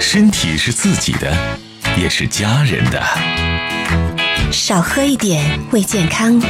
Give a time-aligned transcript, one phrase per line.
[0.00, 1.32] 身体是自己的，
[1.96, 3.02] 也是家人的。
[4.52, 6.40] 少喝一点为健康，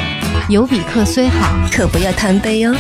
[0.49, 2.77] 有比克虽好，可不要贪杯哦。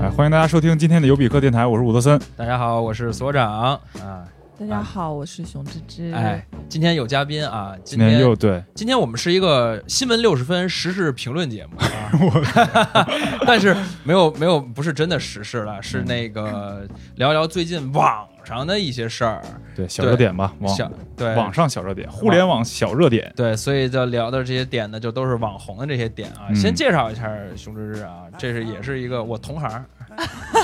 [0.00, 2.20] 哎，欢迎大家收听今天的尤比克电台，我是伍德森。
[2.36, 3.80] 大家好，我是所长啊。
[4.60, 6.12] 大家好，我是熊芝芝。
[6.12, 13.08] 哎，今天有嘉宾啊，今今天又对，今天我们是一个新闻六十分时事评论节目啊，
[13.46, 19.40] 但是没有没有不是真的时事了，是那个聊聊最近网上的一些事儿，
[19.74, 21.34] 对小热点吧，网小对。
[21.36, 23.32] 网上小热点，互联网小热点。
[23.34, 26.48] 对，所以就聊的这些点呢，就都是网红的这些点啊。
[26.50, 26.54] 嗯。
[26.54, 29.82] 先介绍一下熊芝芝啊，这是也是一个我同行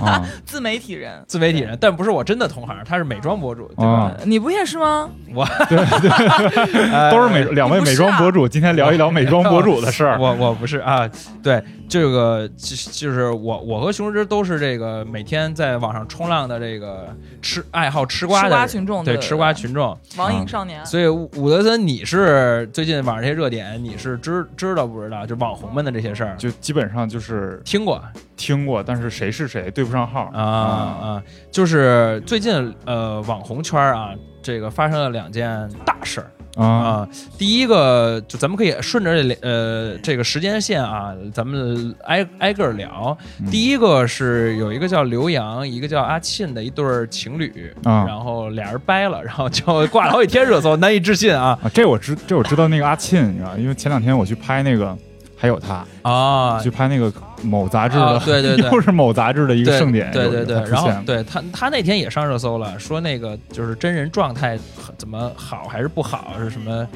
[0.02, 3.92] 啊， 自媒体人，自媒体人，但不是我真的同行，他是美妆博主，对吧？
[3.92, 5.08] 啊你不也是吗？
[5.34, 5.46] 我。
[5.68, 5.76] 对
[7.10, 10.18] 都是美两位美妆博主，今天聊一聊美妆博主的事儿。
[10.18, 11.08] 我我不是啊，
[11.42, 17.08] 对这个就就是我我和熊之都是这个每天在网上冲浪的这个
[17.40, 20.84] 吃爱好吃瓜的群众，对吃瓜群众，网瘾少年。
[20.84, 25.24] 所以伍伍德森，你是最近网上这些热点，你是知知道不知道？
[25.24, 28.02] 就网红们的这些事儿，就基本上就是听过
[28.36, 30.30] 听过，但是谁是谁对不上号。
[30.34, 34.10] 啊啊，就是最近呃网红圈啊，
[34.42, 36.30] 这个发生了两件大事儿。
[36.56, 36.66] 啊。
[36.66, 43.16] 啊，第一个就咱们可以顺着这呃这个时间线啊，咱们挨挨个聊。
[43.40, 43.50] 嗯。
[43.50, 48.04] 第一个是有一个叫刘洋，一个叫阿沁的一对情侣，啊。
[48.06, 54.96] 然后俩人掰了，然后就挂了好几天热搜，难以置信啊啊，这我知这我知道那个阿沁，你知道，因为前两天我去拍那个，
[55.36, 56.58] 还有他啊！
[56.60, 64.58] 去拍那个某杂志的，啊对对对 又是某杂志的一个盛典，有对对对然后对他他那天也上热搜了，说那个就是真人状态
[64.96, 66.88] 怎么好还是不好是什么，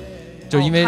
[0.48, 0.84] 就因为。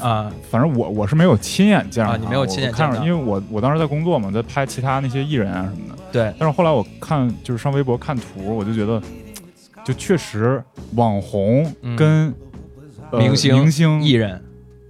[0.00, 5.98] 啊反正我我是没有亲眼见着啊你没有亲眼我看着，见到因为我我当时在工作嘛，在拍其他那些艺人啊什么的。
[6.12, 9.00] 对但是后来我看就是上微博看图，我就觉得，
[9.84, 10.62] 就确实
[10.96, 12.34] 网红嗯跟、
[13.10, 14.40] 呃明星明星艺人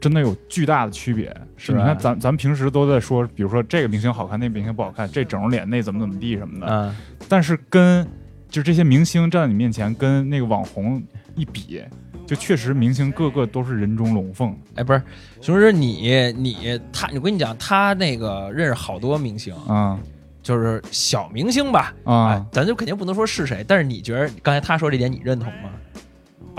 [0.00, 1.34] 真的有巨大的区别。
[1.62, 6.66] 是你看咱咱们平时都在说，比如说这个明星好看，那个明星不好看，这整容脸那怎么怎么地什么的。
[6.66, 6.96] 嗯
[7.28, 8.06] 但是跟
[8.48, 11.00] 就这些明星站在你面前，跟那个网红
[11.36, 11.82] 一比，
[12.26, 14.56] 就确实明星个个都是人中龙凤。
[14.74, 15.02] 哎，不是，
[15.40, 20.00] 熊师，你你他，我跟你讲，他那个认识好多明星，啊
[20.42, 25.70] 就是小明星吧，哎啊，，咱就肯定不能说是谁，但是你觉得刚才他说这点，你认同吗？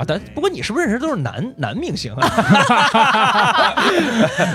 [0.02, 2.28] 啊，但不过你是不是认识都是男男明星啊？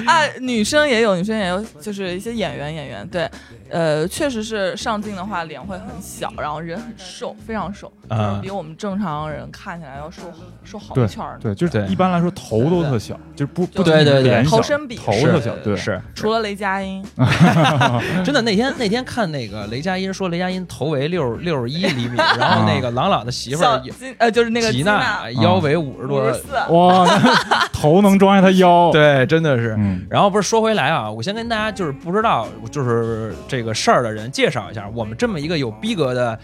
[0.06, 3.30] 啊，女生也有，女生也有，就是一些演员，演员对，
[3.70, 10.22] 呃，确实是上镜的话脸会很小，然后人很瘦，非常瘦，就是啊比我们正常人看起来要瘦
[10.64, 11.38] 瘦好对一圈儿。
[11.40, 17.04] 对，就是一般来说头都特小，就是不不对对对头身比是头特小，对，是除了雷佳音
[18.24, 18.42] 真的。
[18.46, 26.22] 那天那天看那个雷佳音说雷佳音头围六六十一厘米，然后那个朗朗的媳妇儿金呃就是那个吉娜娜腰围五十多
[26.70, 29.74] 哇，那头能装下他腰，， 对，真的是。
[29.78, 36.38] 嗯然后不是说回来啊，我先跟大家就是不知道就是这个事儿的人介绍一下，我们这么一个有逼格的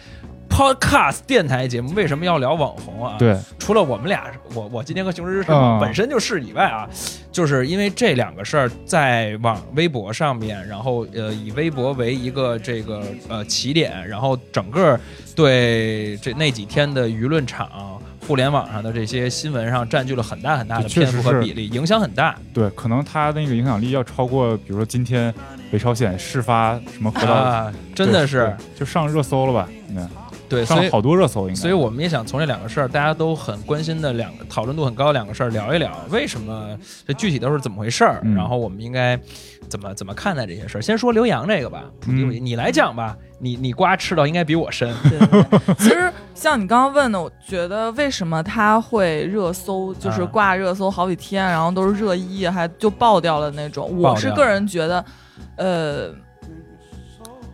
[0.51, 6.87] podcast 电台节目为什么要聊网红啊？，对，除了我们俩，我我今天和熊芝芝是嗯本身就是以外啊，
[7.31, 14.99] 就是因为这两个事儿在网微博上面，然后呃以微博为一个这个呃起点，然后整个
[15.35, 17.71] 对这那几天的舆论场。
[18.27, 22.37] 互联网上的这些新闻上占据了很大很大的篇幅和比例，影响很大。
[22.55, 25.33] 对，可能他那个影响力要超过，比如说今天
[25.71, 29.69] 北朝鲜事发什么核导，啊，真的是就上热搜了吧？
[29.89, 30.03] 应该
[30.53, 31.55] 对，所以上了好多热搜，应该。
[31.55, 36.77] 所以我们也想从这两个事儿，大家都很关心的两个讨论度很高的两个事儿聊一聊，为什么
[37.07, 39.19] 这具体都是怎么回事儿，嗯然后我们应该
[39.69, 40.81] 怎么怎么看待这些事儿。
[40.81, 44.95] 先说刘洋这个吧，你来讲吧，你你瓜吃到应该比我深。
[45.05, 53.91] 对对对，其实像你刚刚问的，我觉得为什么他会热搜，就是啊挂热搜好几天，然后都是热议，还就爆掉了那种。
[53.99, 55.05] 我是个人觉得，
[55.57, 56.11] 呃，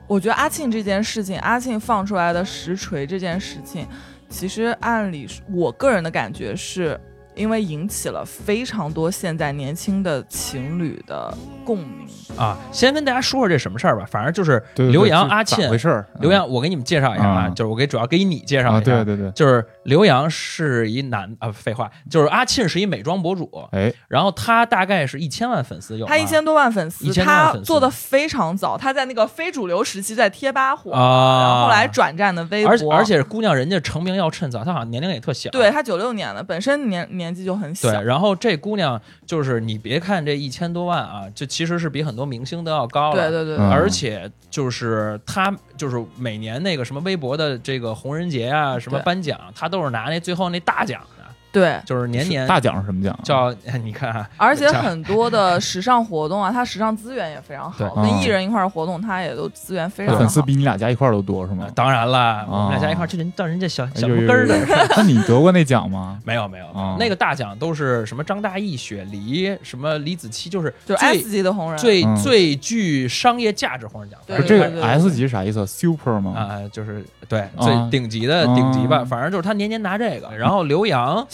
[0.08, 3.86] 我觉得阿庆这件事情，阿庆放出来的实锤这件事情，
[4.28, 6.98] 其实按理我个人的感觉是。
[7.38, 11.32] 因为引起了非常多现在年轻的情侣的
[11.64, 12.06] 共鸣，
[12.36, 16.04] 啊，先跟大家说说这什么事儿吧，反正就是对对对刘洋、阿沁咋回、事儿？
[16.20, 17.48] 刘洋，我给你们介绍一下啊，啊。
[17.50, 37.90] 就是我给主要给你介绍啊，一下，对对对，就是刘洋是一男啊，废话，就是阿沁是一美妆博主，哎，然后他大概是一千万粉丝有，他一千多万粉丝，1000多万他做的非常早，他在那个非主流时期在贴吧火，啊，然后后来转战的微博，而且而且姑娘人家成名要趁早，她好像年龄也特小，对他九六年的，本身年年年纪就很小。
[37.90, 43.30] 对，然后这姑娘就是你别看这一千多万啊，这其实是比很多明星都要高了。
[43.30, 51.17] 对对对嗯而且就是她，就是每年那个什么微博的这个红人节啊，什么颁奖，她都是拿那最后那大奖的，
[51.50, 53.18] 对，就是年年大奖是什么奖？
[53.24, 53.52] 叫
[53.82, 60.20] 你看啊，而且很多的时尚活动啊，它时尚资源也非常好，对跟嗯艺人一块儿活动，它也都资源非常好。
[60.20, 61.70] 粉丝比你俩加一块儿都多是吗呃？
[61.72, 64.56] 当然了，我们俩哦加一块儿，这人到人家小小根儿的。
[64.96, 66.18] 那你得过那奖吗？
[66.24, 74.18] 没有没有，哦那个大奖都是什么张大奕、雪梨、什么李子柒，就是就 S 级的红人，最嗯最具商业价值红人奖。
[74.26, 76.34] 对不是这个 S 级是啥意思？Super 吗？
[76.36, 80.28] 啊、就是对啊最顶级的顶级吧，啊反正就是他年年拿这个。
[80.36, 81.26] 然后刘洋，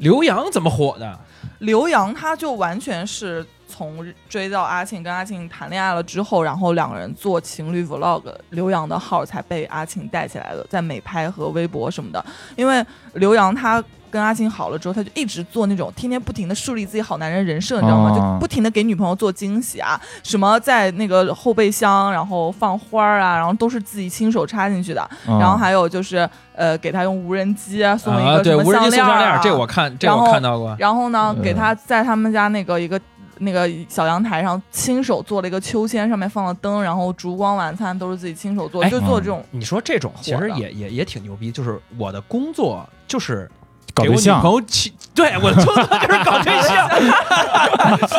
[0.00, 1.18] 刘洋怎么火的？
[1.58, 12.24] 刘洋他就完全是从追到阿庆，跟阿庆谈恋爱了之后，然后两个人做情侣 vlog，刘洋的号才被阿庆带起来的，在美拍和微博什么的。
[12.56, 12.82] 因为
[13.12, 18.10] 刘洋他跟阿庆好了之后，他就一直做那种天天不停的树立自己好男人人设，你知道吗？
[18.10, 25.08] 哦就不停的给女朋友做惊喜啊，什么在那个后备箱然后放花儿啊，然后都是自己亲手插进去的。
[25.28, 28.44] 嗯然后还有就是呃给他用无人机啊送一个
[28.90, 30.74] 项链，这我看，这我看到过。
[30.78, 33.00] 然后呢，嗯给他在他们家那个一个
[33.38, 39.42] 那个小阳台上亲手做了一个秋千，上面放了灯，然后烛光晚餐都是自己亲手做，哎就做这种。
[39.50, 43.50] 你说这种其实也也也挺牛逼，就是我的工作就是
[44.00, 44.40] 搞对象。
[44.40, 46.88] 朋友起，对我的工作就是搞对象，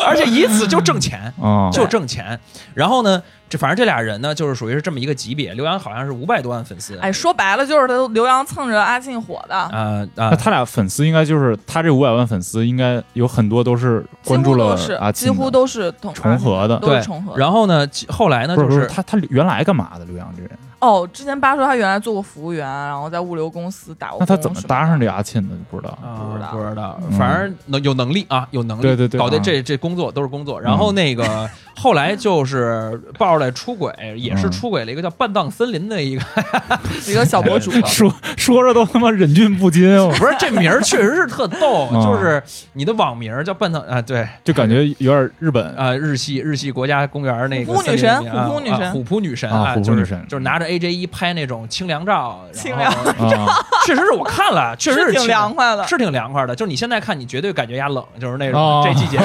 [0.05, 1.33] 而且以此就挣钱。
[1.41, 2.39] 嗯，就挣钱，
[2.73, 3.21] 然后呢，
[3.51, 5.53] 这反正这俩人呢，就是属于是这么一个级别。
[5.55, 16.77] 刘洋好像是五百多万粉丝，哎，说白了就是他刘洋蹭着阿庆火的，啊啊那，他俩粉丝应该就是他这五百万粉丝，应该有很多都是关注了几乎都是阿庆的，几乎都是同重合的。
[16.79, 17.37] 对都是重合的。
[17.37, 20.05] 然后呢，后来呢，不是就是不是他他原来干嘛的？
[20.05, 24.19] 刘洋这人，哦，之前八说他原来做过服务员，然后在物流公司打过工。
[24.21, 25.11] 那他怎么搭上这？
[25.11, 25.55] 阿庆的？
[25.69, 25.97] 不知道。
[26.01, 30.59] 啊不知道不知道，嗯反正能有能力啊，有能力，对对对啊搞的这这工作都是工作。
[30.61, 31.49] 然后那个
[31.81, 34.51] 后来就是爆出来出轨，也是嗯。
[34.51, 36.21] 出轨了一个叫半藏森林的一个，
[37.07, 37.71] 一个小博主。
[37.87, 42.41] 说说着都他妈忍俊不禁，哦不是这名儿确实是特逗，嗯 就是
[42.73, 44.27] 你的网名叫半藏啊，对。
[44.43, 45.65] 就感觉有点日本。
[45.75, 48.79] 啊，日系日系国家公园那个虎扑女神虎扑女神。
[48.79, 50.25] 啊虎扑女神啊虎扑就是女神。
[50.27, 53.29] 就是拿着 AJ 一拍那种清凉照，清然后凉。
[53.31, 53.47] 照
[53.85, 55.87] 确实是我看了，确实是挺凉快的。
[55.87, 56.55] 是挺凉快的。
[56.55, 59.17] 就是你现在看，你绝对感觉压冷，就是那种、哦这季节。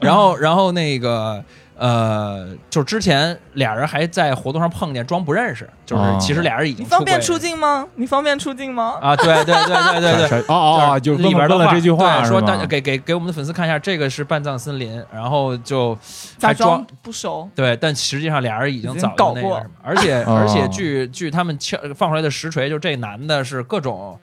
[0.00, 1.42] 然后，然后那个
[1.78, 7.86] 呃，就之前俩人还在活动上碰见，装不认识，就是哦其实俩人已你经你方便出镜吗？
[7.94, 8.98] 你方便出镜吗？
[9.00, 9.14] 啊？
[9.16, 10.28] 对对对对对对。
[10.28, 15.96] 啥 哦哦哦，就里边的问问了这句话对说大给给给我们的粉丝看一下，这个是半藏森林，然后就
[16.36, 17.48] 假还装装不熟。
[17.54, 24.18] 对，但实际上俩人已经早就搞过那个什么，而且哦 而且据据他们敲放出来的实锤，就这男的是各种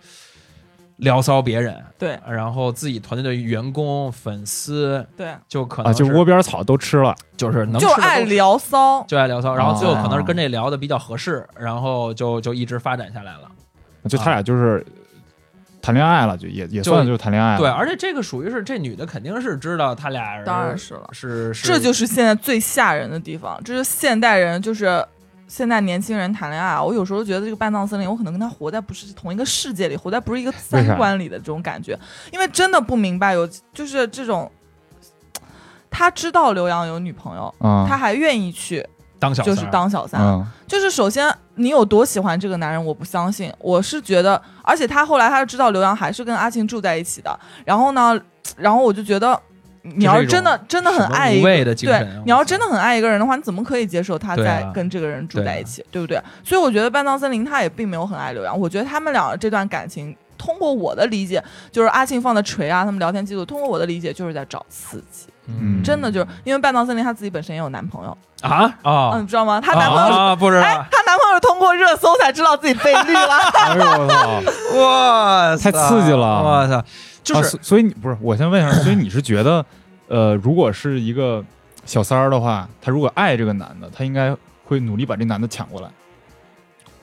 [0.98, 7.14] 聊骚别人，对然后自己团队的员工、粉丝对，啊，就可能就窝边草都吃了。
[7.36, 9.04] 就是能就爱聊骚。
[9.08, 13.52] 就爱聊骚，然后最后哦可能是跟这聊的比较合适，然后就就一直发展下来了。
[14.08, 14.86] 就他俩就是
[15.82, 17.58] 谈恋爱了，就也也算就是谈恋爱了。
[17.60, 25.06] 对，而且这个属于是这女的肯定是知道他俩人，当然是了是是这就是现在最吓人的地方，这是现代人，就是
[25.48, 26.84] 现在年轻人谈恋爱啊。
[26.84, 31.98] 我有时候觉得这个半藏森林，我可能跟他活在不是同一个世界里，活在不是一个三观里的这种感觉，
[32.32, 34.52] 因为真的不明白有就是这种。
[35.98, 38.86] 他知道刘洋有女朋友，嗯，他还愿意去，
[39.18, 40.20] 当小就是当小三。
[40.22, 43.54] 嗯就是首先你有多喜欢这个男人，我不相信。
[43.60, 47.40] 我是觉得，而且他后来他就知道刘洋还是跟阿庆住在一起的。
[47.64, 48.20] 然后呢，
[48.58, 49.40] 然后我就觉得，
[49.96, 56.20] 你要是真的真的很爱一个对，，你要真的很爱一个人的话，你怎么可以接受他在跟这个人住在一起，对不对？
[56.44, 60.16] 所以我觉得半藏森林他也并没有很爱刘洋，我觉得他们俩这段感情。
[60.38, 63.46] 通过我的理解，就是阿庆放的锤啊，他们聊天记录。
[63.46, 69.62] 通过我的理解，就是在找刺激，嗯真的就是因为半藏森林他自己本身也有男朋友，啊啊嗯，你知道吗？
[69.62, 73.38] 她男朋友不知哎，道，她男朋友通过热搜才知道自己被绿了。
[73.58, 74.08] 哎呦我
[74.74, 74.78] 操！
[74.78, 76.84] 哇太刺激了我操！
[77.26, 79.66] 就是啊所所以你不是，我先问一下， 所以你是觉得，
[80.08, 81.44] 呃，如果是一个
[81.84, 85.90] 小三儿的话，他如果爱这个男的，他应该会努力把这男的抢过来。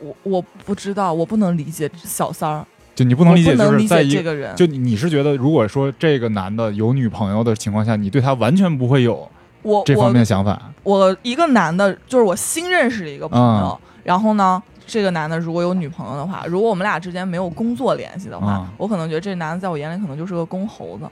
[0.01, 2.65] 我我不知道，我不能理解小三儿，
[2.95, 4.55] 就你不不能理解，就是在一解这个人。
[4.57, 9.29] 就你你是觉得，如果说这个男的有女朋友的情况下，你对他完全不会有
[9.63, 10.61] 我这方面想法。
[10.83, 14.61] 我一个男的，就是我新认识的一个朋友，嗯然后呢，
[14.93, 21.09] 这个男的如果有女朋友的话，如果我们俩之间没有工作联系的话，嗯我可能觉得这男的在我眼里可能就是个公猴子。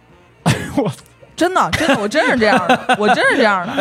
[0.76, 0.92] 我
[1.34, 3.72] 真的，真的，我真是这样的， 我真是这样的。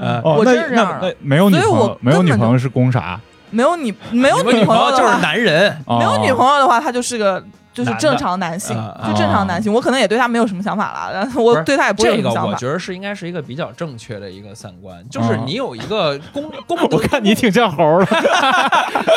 [0.00, 3.20] 呃，哦，我真是这样的那没有女所以我朋友，没有根本就女朋友是公啥？
[3.50, 12.50] 没有你没有你女朋朋友就是友的话，男人，哦没有女朋友的话，他就是个就是正常男性，啊就正常男性，我可能也对他没有什么想法了， 然后我对他也不会有这个，什么想法。
[12.52, 18.16] 我觉得是应该是一个比较正确的一个三观，就是嗯你有一个公 公，我看你挺像猴儿的，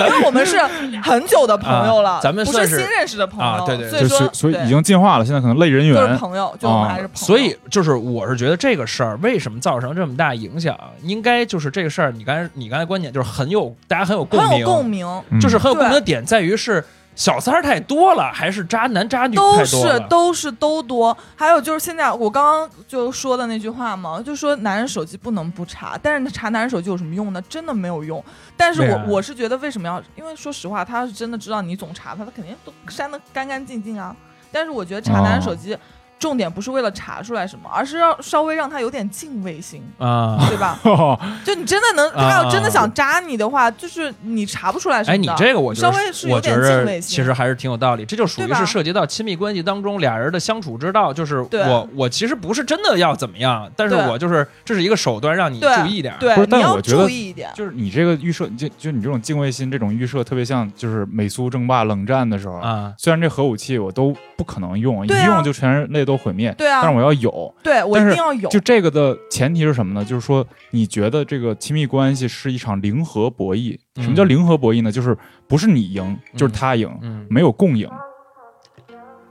[0.09, 0.57] 因为 我们是
[1.03, 4.65] 很久的朋友了，啊咱们不算是是新认识的朋友，啊对对所以说就是所以对。
[4.65, 6.17] 已经进化了，现在可能类人就是猿。
[6.17, 7.25] 朋友，就我们啊还是朋友。
[7.25, 16.05] 所以就是我是觉得这个事儿为什么造成这么大影响，应该就是这个事儿，你刚才你刚才观点就是很有大家很有共鸣，很有共鸣，嗯就是很有共鸣的对。
[16.05, 16.83] 点在于是
[17.17, 19.99] 小三儿太多了，还是渣男渣女都太多是了？
[20.01, 21.17] 都是都多。
[21.35, 27.41] 还有就是现在我刚刚就说的那句话嘛，就说男人手机不能不查，但是查男人手机有什么用呢？
[27.49, 28.23] 真的没有用。
[28.55, 29.99] 但是我、啊我是觉得为什么要？
[30.15, 34.15] 因为说实话，他要是真的知道你总查他，他肯定都删的干干净净啊。
[34.51, 35.75] 但是我觉得查男人手机。
[36.19, 40.45] 重点不是为了查出来什么，而是要稍微让他有点敬畏心，啊。
[40.47, 40.79] 对吧？
[40.83, 47.15] 哦 就你真的能，啊他要真的想扎你的话，就是你查不出来什么哎，你这个我觉得稍微是有点敬畏心。
[47.17, 51.13] 其实还是挺有道理，这就属于是涉及到亲密关系当中俩人的相处之道。
[51.13, 56.17] 就是我我其实不是真的要怎么样，但是我就是这是一个手段，让你注意点儿。
[56.19, 57.49] 对不是，但我觉得注意一点。
[57.55, 62.55] 就是你这个预设，就就你这种敬畏心，这种预设特别像就是美苏争霸、冷战的时候。
[62.55, 66.53] 啊，虽然这核武器我都不可能用，一啊用就全人类都毁灭。
[66.57, 67.53] 对啊但是我要有。
[67.63, 68.47] 对我一但是定要有。
[68.49, 70.05] 就这个的前提是什么呢？
[70.05, 73.77] 就是说，你觉得这个亲密关系是一场零和博弈？
[73.95, 74.91] 嗯什么叫零和博弈呢？
[74.91, 75.17] 就是
[75.47, 77.89] 不是你赢，就是他赢，嗯没有共赢。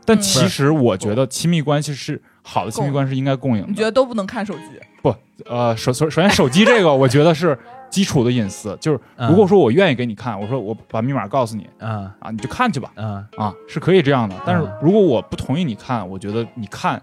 [0.04, 3.68] 但嗯其实我觉得亲密关系是好的，亲密关系是应该共赢的。
[3.68, 4.62] 你觉得都不能看手机？
[5.02, 7.56] 不呃，首首首先手机这个，我觉得是
[7.96, 8.76] 基础的隐私。
[8.78, 14.36] 就是嗯如果说我愿意给你看，我说我把密码告诉你啊啊，你就看去吧啊啊，是可以这样的。
[14.44, 17.02] 但是嗯如果我不同意你看，我觉得你看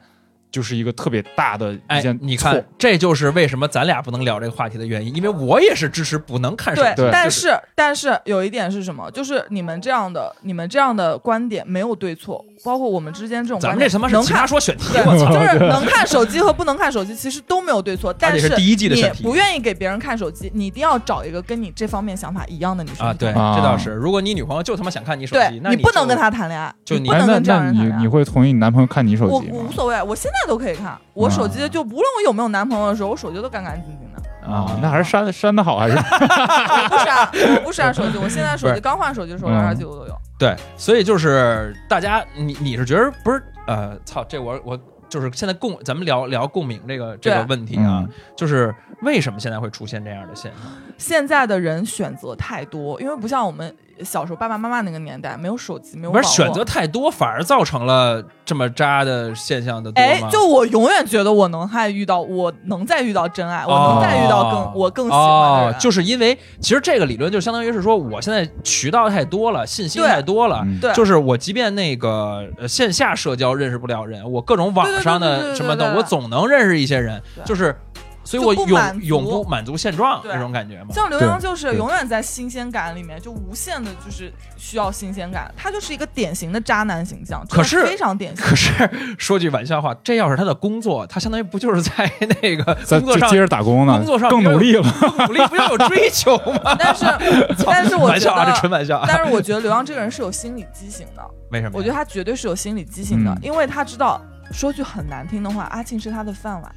[0.54, 6.90] 就是一个特别大的一哎件，你看，这就是为什么咱俩不能聊这个话题的原因，因为我也是支持不能看手机。
[6.96, 9.10] 对但是但是有一点是什么？
[9.10, 14.38] 就是你们这样的你们这样的观点没有对错，包括我们之间这种观点，咱们这他妈是能看。
[14.38, 15.34] 奇葩说选题，对，我操！
[15.34, 18.14] 就是能看手机和不能看手机，其实都没有对错。
[18.14, 23.90] 但是第一季的你选题不愿意给别人看手机，你一定要找一个跟你这方面想法一样的女生啊，对，这倒是。
[23.90, 27.98] 如果你女朋友就他妈想看你手机，那就你不能跟她谈恋爱，就你不能跟这哎那那样人谈恋爱。
[27.98, 29.54] 你你会同意你男朋友看你手机吗？
[29.54, 30.98] 我无所谓，我现在都可以看。
[31.14, 34.22] 我手机就无论我有没有男朋友的时候，我手机都干干净净的。
[34.48, 35.96] 啊，那还是删删的好还是？
[35.98, 38.18] 我不删，我不删手机。
[38.18, 40.16] 我现在手机刚换手机的时候，嗯聊天记录都有。
[40.38, 43.42] 对，所以就是大家，你你是觉得不是？
[43.68, 50.72] 呃，操，这我我就是现在共，咱们聊聊共鸣这个这个问题啊嗯，就是为什么现在会出现这样的现象？
[50.98, 65.74] 现在的人选择太多，因为不像我们小时候爸爸妈妈那个年代，没有手机，没有不是选择太多，反而造成了这么渣的现象的多吗？，哎就我永远觉得我能还遇到，我能再遇到真爱，我能再遇到更、哦我更喜欢的人。
[65.74, 70.66] 哦，就是因为其实这个理论就相当于是说，我现在渠道太多了，信息太多了。
[70.96, 77.22] 就是我，即便那个呃线下社交认识不了人，我各种网上的什么的，我总能认识一些人。
[77.46, 77.76] 就是，
[78.24, 80.88] 所以我永不永不满足现状对那种感觉嘛。
[80.94, 85.53] 像刘洋就是永远在新鲜感里面，就无限的就是需要新鲜感。
[85.58, 88.46] 他就是一个典型的渣男形象，可是非常典型。
[88.46, 88.72] 可是
[89.18, 92.12] 说句玩笑话，这要是他的工作，他相当于不就是在
[92.42, 94.84] 那个在工作上接着打工呢工作，上更努力了。
[95.00, 96.75] 更努力，不要有追求吗？
[96.80, 97.06] 但是，
[97.65, 99.06] 但是我觉玩笑啊，这得，纯玩笑啊。
[99.08, 101.22] 但是我觉得刘洋这个人是有心理畸形的。
[101.51, 101.72] 为什么？
[101.77, 106.75] 我觉得他绝对是有心理畸形的，嗯因为他知道，说句很难听的话，阿庆是他的饭碗，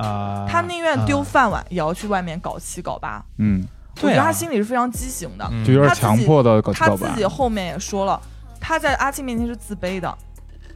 [0.00, 3.22] 啊，他宁愿丢啊饭碗，也要去外面搞七搞八。
[3.38, 3.66] 嗯，
[4.02, 5.46] 我觉得他心里是非常畸形的。
[5.50, 7.08] 嗯就有点强迫的搞七他自。
[7.14, 8.20] 己后面也说了，
[8.60, 10.16] 他在阿庆面前是自卑的，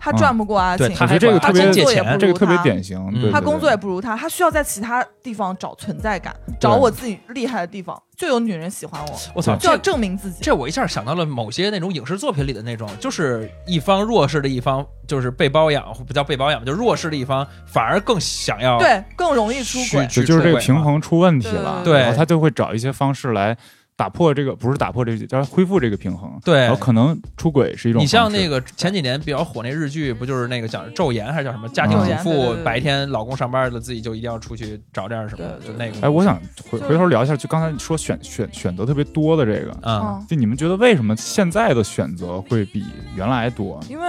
[0.05, 1.07] 他嗯赚不过阿庆，对他
[1.51, 10.41] 工作也不如这个特别他典型，他工作也不如他，他需要在其他地方找存在感，找我自己厉害的地方，就有女人喜欢我，我操，就要证明自己。
[10.43, 20.07] 这我一下想到了某些那种影视作品里的那种，就是一方弱势的一方，就是被包养，不叫被包养吧，就弱势的一方反而更想要对，更容易出轨。
[20.09, 23.57] 就就是这个平衡出问题了，对然后他就会找一些方式来
[24.05, 26.39] 打破这个，不是打破这个，叫恢复这个平衡。
[26.45, 28.03] 对然后可能出轨是一种。
[28.03, 35.97] 你像那个前几年比较火那日剧，不就是那个讲昼颜还是叫什么家庭嗯主妇白天老公上班了，自己就一定要出去找点什么，就那个。
[36.03, 36.39] 哎，我想
[36.71, 42.85] 回回头聊一下，就刚才说选选选择特别多的这个，嗯，嗯，就你们觉得为什么现在的选择会比
[43.17, 43.81] 原来多？
[43.89, 44.07] 因为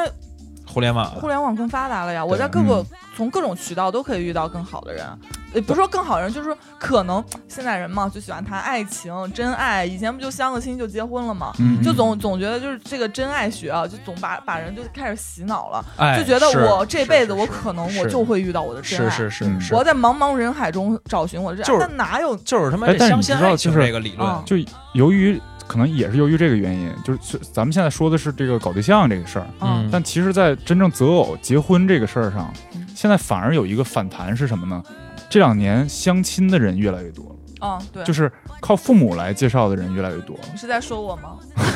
[0.76, 1.10] 互联网。
[1.12, 2.86] 互联网更发达了呀，我在各个、嗯。
[3.16, 5.06] 从各种渠道都可以遇到更好的人，
[5.54, 11.54] 也不是说更好的人，就是说可能现在人嘛就喜欢谈爱情、真爱，以前不就相个亲就结婚了吗？
[11.60, 19.74] 嗯，就总总觉得就是这个真爱学啊，就总把把人就开始洗脑了，哎，就觉得我这辈子我可能我就会遇到我的真爱，是是是嗯是。
[19.74, 24.58] 我要在茫茫人海中找寻我的真爱，就是但哪有就是他妈相信爱情就是这个理论嗯，就
[24.92, 29.90] 由于可能也是由于这个原因，就是咱们现在说的是这个搞对象这个事儿，嗯。
[29.92, 34.84] 但其实，在真正择偶、结婚这个事儿上嗯，现在反而有一个反弹是什么呢？
[35.30, 37.26] 这两年相亲的人越来越多。
[37.26, 41.38] 了，嗯，对，就是靠父母来介绍的人越来越多，你是在说我吗？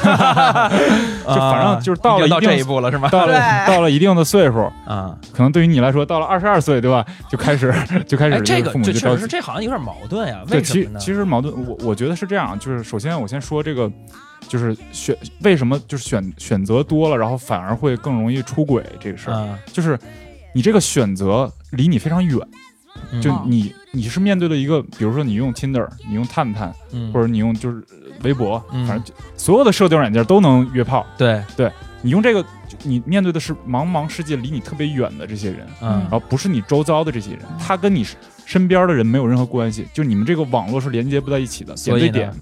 [1.26, 3.10] 就反正就是到了这一步了是吗？
[3.10, 7.06] 到了到了一定的岁数，啊，可能对于你来说，到了二十二岁，对吧？
[7.30, 7.74] 就开始
[8.08, 11.00] 就开哎，始这个父母就着急这确实是，这好像有点矛盾呀，对，其为什么呢？
[11.00, 13.92] 其实矛盾，我我觉得是这样，就是首先我先说这个，
[14.48, 19.98] 就是选为什么就是选选择多了，然后反而会更容易出轨这个事儿，啊，就是
[20.54, 22.38] 你这个选择离你非常远，
[23.12, 27.12] 嗯就你你是面对了一个，比如说你用 Tinder，你用探探，嗯。
[27.12, 28.86] 或者你用就是呃微博，嗯。
[28.86, 31.44] 反正就所有的社交软件都能约炮，对。
[31.56, 32.46] 对，你用这个，
[32.84, 36.00] 你面对的是茫茫世界离你特别远的这些人，嗯。
[36.02, 38.06] 然后不是你周遭的这些人，他跟你
[38.46, 42.32] 身边的人没有任何关系，就你们这个网络是连接不在一起的，所以点对点。
[42.32, 42.40] 所以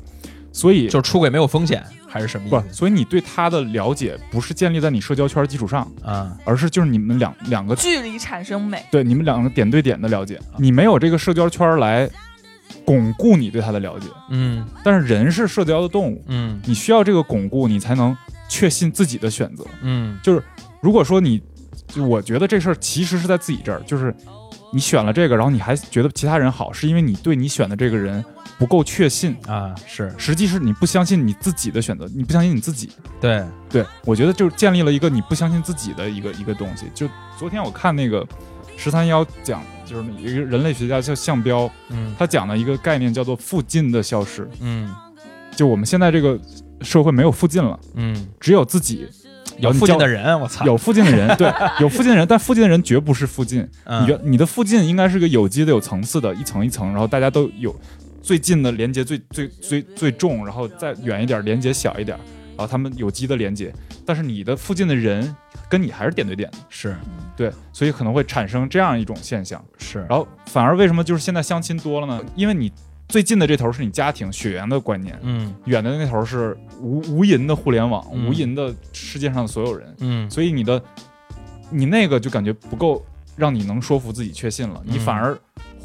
[0.52, 2.66] 就是出轨没有风险，还是什么意不，思？
[2.72, 12.10] 所以你对他的了解不是建立在你社交圈基础上，啊，而是就是你们两两个距离产生美，对你们两个点对点的了解，啊你没有这个社交圈来
[12.86, 14.08] 巩固你对他的了解。
[14.30, 18.16] 嗯但是人是社交的动物，嗯你需要这个巩固，你才能
[18.50, 19.66] 确信自己的选择。
[19.82, 20.42] 嗯就是
[20.82, 21.42] 如果说你，
[21.88, 24.14] 就我觉得这事儿其实是在自己这儿，就是
[24.74, 28.24] 你选了这个，然后你还觉得其他人好，是因为你对你选的这个人
[28.58, 32.90] 不够确信，啊，是实际是你不相信你自己的选择，你不相信你自己。
[33.22, 36.86] 对，对我觉得就建立了一个你不相信自己的一个一个东西。
[36.94, 38.26] 就昨天我看那个
[38.76, 44.50] 十三幺讲，就是一个人类学家叫项彪，嗯他讲的一个概念叫做附近的消失。
[44.60, 44.94] 嗯
[45.56, 46.40] 就我们现在这个
[46.82, 49.08] 社会没有附近了，嗯，只有自己。
[49.60, 53.68] 有附近的人，我操，有附近的人，对， 有附近的人，但附近的人绝不是附近。
[53.86, 57.76] 嗯你觉你的附近应该是个有机的、有层次的，一层一层，然后大家都有
[58.28, 62.18] 最近的连接最最最最重，然后再远一点连接小一点，
[62.50, 63.74] 然后他们有机的连接。
[64.06, 65.34] 但是你的附近的人
[65.70, 66.94] 跟你还是点对点的，是。
[67.38, 69.64] 对，所以可能会产生这样一种现象。
[69.78, 72.22] 是，然后反而为什么就是现在相亲多了呢？
[72.36, 72.70] 因为你
[73.08, 75.56] 最近的这头是你家庭血缘的观念，嗯。
[75.64, 78.28] 远的那头是无无垠的互联网，嗯。
[78.28, 79.96] 无垠的世界上的所有人。
[80.00, 80.30] 嗯。
[80.30, 80.84] 所以你的
[81.70, 83.06] 你那个就感觉不够
[83.38, 85.00] 让你能说服自己确信了，你嗯。
[85.00, 85.38] 反而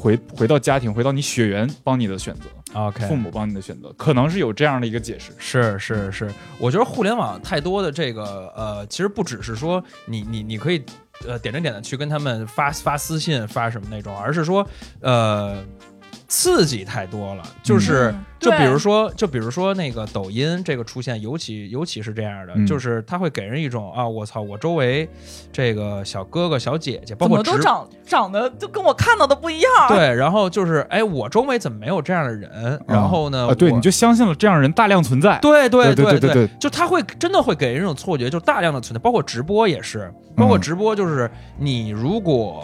[0.02, 5.30] 回回到家庭，回到你血缘帮你的选择，，OK，父母帮你的选择，可能是有这样的一个解释。
[5.38, 10.84] 是是是，我觉得互联网太多的这个呃，其实不只是说你你你可以
[11.24, 14.66] 呃点着点的去跟他们发发私信发什么那种，而是说
[15.00, 15.62] 呃
[16.26, 18.10] 刺激太多了，就是。
[18.10, 25.08] 嗯就比如说，就比如说那个抖音这个出现，尤其尤其是这样的，嗯就是它会给人一种啊，我操，我周围
[25.52, 32.78] 这个小哥哥小姐姐，包怎括都长长得就跟我看到的不一样。，对，然后就是哎，我周围怎么没有这样的人？
[32.86, 35.38] 然后呢，啊，对，我你就相信了这样人大量存在。
[35.40, 42.60] 对对对对对对就他会真的会给人一种错觉，就大量的存在，包括直播也是，包括嗯直播就是你如果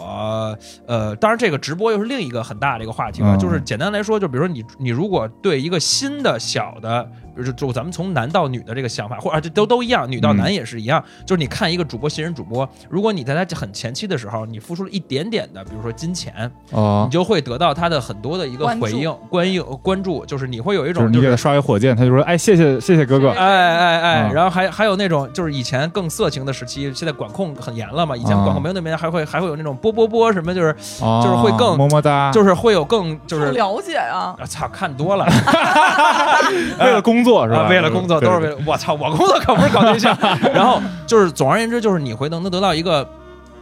[0.85, 16.33] 呃，当然这个直播又是另一个很大的一个话题了，嗯就是简单来说，就比如说你你如果对一一个新的小的，比如就咱们从男到女的这个想法，或者啊这都都一样，女到男也是一样，就是你看一个主播新人主播，如果你在他很前期的时候，你付出了一点点的，比如说金钱，
[16.71, 23.29] 啊你，就会得到他的很多的一个回应、关应、关注，就是你会有一就是种就是你给他刷一火箭，他就说：“哎，谢谢谢谢哥哥。
[23.31, 23.45] 哎
[23.77, 28.15] 哎哎，嗯然后还还有那种就是以前更色情的时期，现在管控很严了嘛。
[28.15, 30.69] 以前啊管控没有那么严还会还会有那种波波波什么，就是
[31.03, 34.35] 啊”就是会更么么哒，就是会有更就是不了解啊。
[34.39, 35.25] 啊操看多了
[36.79, 37.61] 为了工作是吧？
[37.61, 40.17] 啊，为了工作都是为了我操，我工作可不是搞对象。
[40.53, 43.07] 然后就是总而言之，就是你会能能得到一个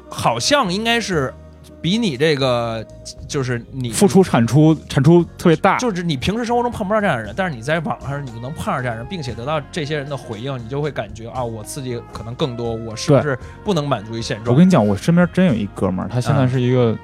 [0.09, 1.33] 好像应该是
[1.81, 2.85] 比你这个
[3.27, 14.53] 就是你付出产出产出特别大，就是你平时生活中碰不到这样的人，但是你在网上你就能碰上这样的人，并且得到这些人的回应，你就会感觉啊，我刺激可能更多，我是不是不能满足于现状？
[14.53, 16.97] 我跟你讲，我身边真有一哥们儿，他现在啊是一个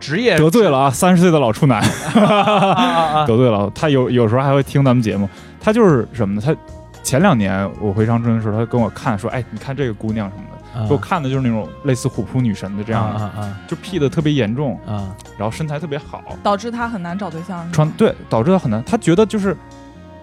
[0.00, 1.82] 职业得罪了啊，三十岁的老处男！
[3.26, 3.70] 得罪了。
[3.74, 5.28] 他有有时候还会听咱们节目，
[5.64, 6.42] 他就是什么呢？
[6.44, 6.54] 他
[7.02, 10.44] 前两年我回长春的时候，他跟我看说，哎，你看这个姑娘什么
[10.82, 17.66] 的，给我看的就是那种类似虎扑女神的这这样的，就 P 的特别严重，啊然后身材特别好，导致他很难找对象。
[17.72, 19.56] 穿对导致他很难，他觉得就是。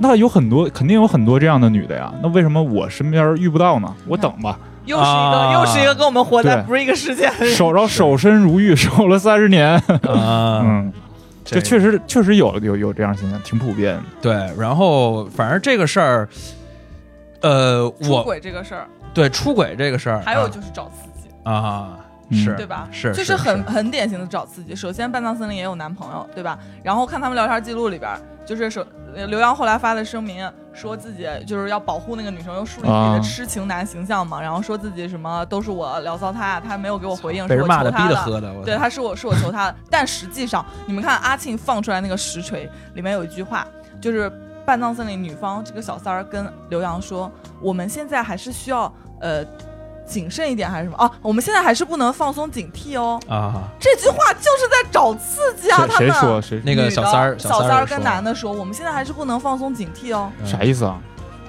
[0.03, 2.11] 那有很多，肯定有很多这样的女的呀。
[2.23, 3.95] 那为什么我身边遇不到呢？
[4.07, 4.57] 我等吧。
[4.85, 7.53] 又是一个、啊又是一个跟我们活在对不是一个世界的人。
[7.53, 9.73] 守，然后守身如玉， 守了三十年。
[9.75, 10.63] 啊！
[10.65, 10.91] 嗯，
[11.43, 14.03] 这确实确实有有有这样现象，挺普遍的。
[14.21, 14.33] 对。
[14.57, 16.29] 然后反正这个事儿，
[17.41, 21.29] 呃，出我轨这个事儿，对出轨这个事儿，还有就是找刺激。
[21.43, 21.99] 啊，嗯
[22.31, 22.87] 是对吧？
[22.91, 24.75] 是就是很很典型的找刺激。
[24.75, 26.57] 首先，半藏森林也有男朋友，对吧？
[26.83, 28.11] 然后看他们聊天记录里边，
[28.45, 38.09] 就是首呃刘洋后来发的声明，说自己就是要保护那个女生，又树立自己啊的痴情男形象嘛，然后说自己什么都是我聊骚他，他没有给我回应，是我被人骂的求他的。
[38.09, 43.67] 逼的喝的，对，他是我是我求他的，但实际上你们看阿庆放出来那个实锤里面有一句话，
[43.99, 44.31] 就是
[44.65, 47.29] 半藏森林女方这个小三儿跟刘洋说，
[47.61, 49.43] 我们现在还是需要呃
[50.11, 51.09] 谨慎一点还是什么啊？
[51.21, 53.17] 我们现在还是不能放松警惕哦。
[53.29, 55.77] 啊，这句话就是在找刺激啊！
[55.77, 60.29] 他们谁谁说谁那个小三儿小三儿跟男的说，我们现在还是不能放松警惕哦。
[60.41, 60.99] 嗯啥意思啊？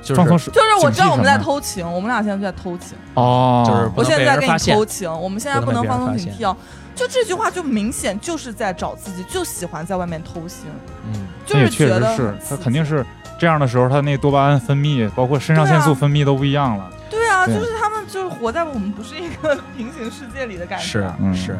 [0.00, 2.96] 就是放松是就是我知道我们在偷情，我们俩现在就在偷情。
[3.14, 6.56] 哦，就是我现在在跟你偷情，我们现在不能放松警惕哦。
[6.94, 10.66] 就这句话就明显就是在找刺激，就喜欢在外面偷腥，
[11.06, 13.04] 嗯，就是确觉得实是他肯定是
[13.38, 16.90] 这样的时候，他那多巴胺分泌，包括肾上腺素分泌都不一样了。
[17.08, 20.84] 对啊，对就是他们就是活在我们不是一个 平行世界里的感觉。
[20.84, 21.56] 是嗯是，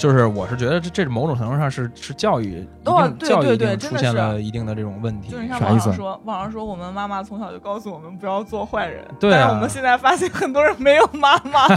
[0.00, 5.48] 就是我是觉得这这某种程度上是是教育，教育一对对对定出现了一定的这种问题就是你。
[5.50, 11.68] 看啥意思网上说，网上说我们妈妈从小就告诉我们不要做坏人，对啊但是我们现在发现很多人没有妈妈，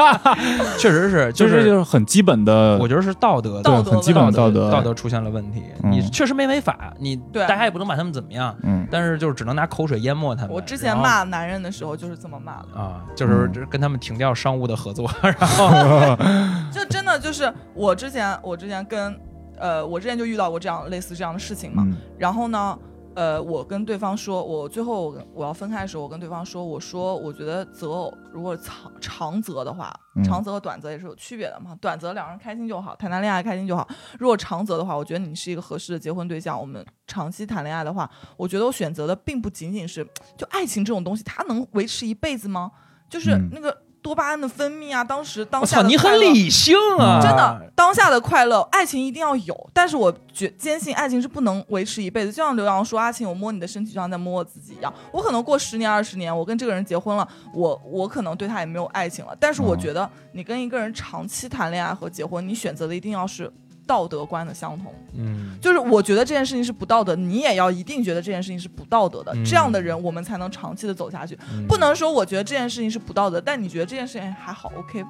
[0.78, 5.62] 确实是，就就是就是很基本的，我觉得是道德的道德很基本的道道德，道德出现了问题。
[5.82, 10.50] 嗯你确实没违法，你对大家也不能把他们怎么样，嗯，但是就是只能拿口水淹没他们。
[10.50, 15.70] 我之前骂男人的时候就是这么骂的，啊，就是嗯跟他们停掉商务的合作， 然后
[16.72, 19.18] 就真的就是我之前我之前跟
[19.58, 22.78] 呃我之前就遇到过这样类似这样的事情嘛，嗯然后呢，
[23.14, 31.76] 呃，我跟对方说，我最后我我要分开的时候，我跟对方说，我说我觉得择偶如果长长择的话，嗯长择和短择也是有区别的嘛。
[31.80, 33.86] 短择两人开心就好，谈谈恋爱开心就好。
[34.18, 40.04] 如果长择的话，我觉得你是一个合适的结婚对象，我们长期谈恋爱的话，我觉得我选择的并不仅仅是
[40.36, 42.72] 就爱情这种东西，它能维持一辈子吗？
[43.08, 52.30] 就是嗯那个多巴胺的分泌啊，当时当我操，你下的快乐很理性啊，真的，当下的快乐，爱情一定要有，但是我觉坚信爱情是不能维持一辈子。
[52.30, 54.92] 就像刘洋说，阿晴，我摸你的身体就像在摸我自己一样。
[55.10, 59.34] 我可能过十年、二十年，我跟这个人结婚了，我我可能对他也没有爱情了。
[59.40, 63.50] 但是我嗯觉得，你跟一个人长期谈恋爱和结婚，你选择的一定要是
[63.86, 64.92] 道德观的相同。
[65.16, 69.32] 嗯，就是我觉得这件事情是不道德，你也要一定觉得这件事情是不道德的。
[69.34, 71.38] 嗯这样的人，我们才能长期的走下去。
[71.52, 75.04] 嗯不能说我觉得这件事情是不道德，但你觉得这件事情还好，OK，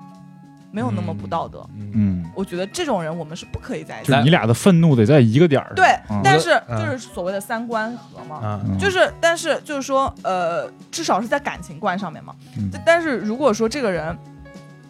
[0.71, 1.65] 没有那么不道德。
[1.77, 4.17] 嗯，嗯，我觉得这种人我们是不可以在一起的。
[4.17, 5.75] 就是你俩的愤怒得在一个点儿上。
[5.77, 12.35] 对，嗯但是嗯就是所谓的三观合嘛，就是但是就是说，呃，至少是在感情观上面嘛。
[12.59, 14.17] 嗯但是如果说这个人，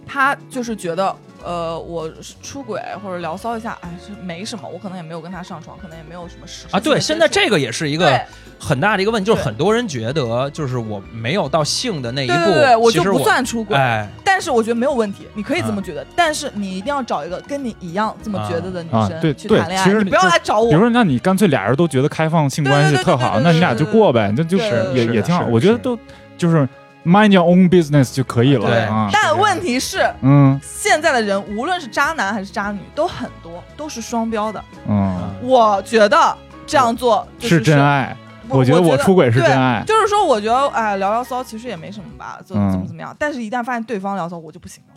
[0.07, 1.15] 他就是觉得，
[1.45, 2.11] 呃，我
[2.43, 8.19] 出轨或者聊骚一下，哎，是没什么，我可能也没有跟他上床，可能也没有什么实啊，对，现在这个个也是一个
[8.59, 13.77] 很大的一个问题，就是很多人觉得，就是我没有到性的那一步，对对对，我就不其实我算出轨。
[13.77, 20.81] 哎，但是我觉得没有问题，你可以这么啊觉得，但是你一定要找一个跟你一样这么觉得的女啊生去谈恋爱，其实你不要来找我比如。
[20.81, 25.43] 说，那你干脆俩人都觉得开放性关系特好，那你俩就过呗，那就对对对也也挺好。
[25.43, 25.99] 是是我觉得都
[26.37, 26.69] 就是
[27.05, 29.09] mind your own business 就可以了对啊。
[29.13, 34.63] 但问题是，嗯现在的人无论是渣男还是渣女，都很多，都是双标的。
[34.89, 36.37] 嗯，我觉得
[36.67, 37.83] 这样做是真。
[37.83, 38.17] 爱。
[38.47, 43.17] 我我觉得我出轨是真爱就是说，我觉得哎，聊聊骚其实也没什么吧，怎嗯怎么怎么样。
[43.19, 44.95] 但是，一旦发现对方聊骚，我就不行了。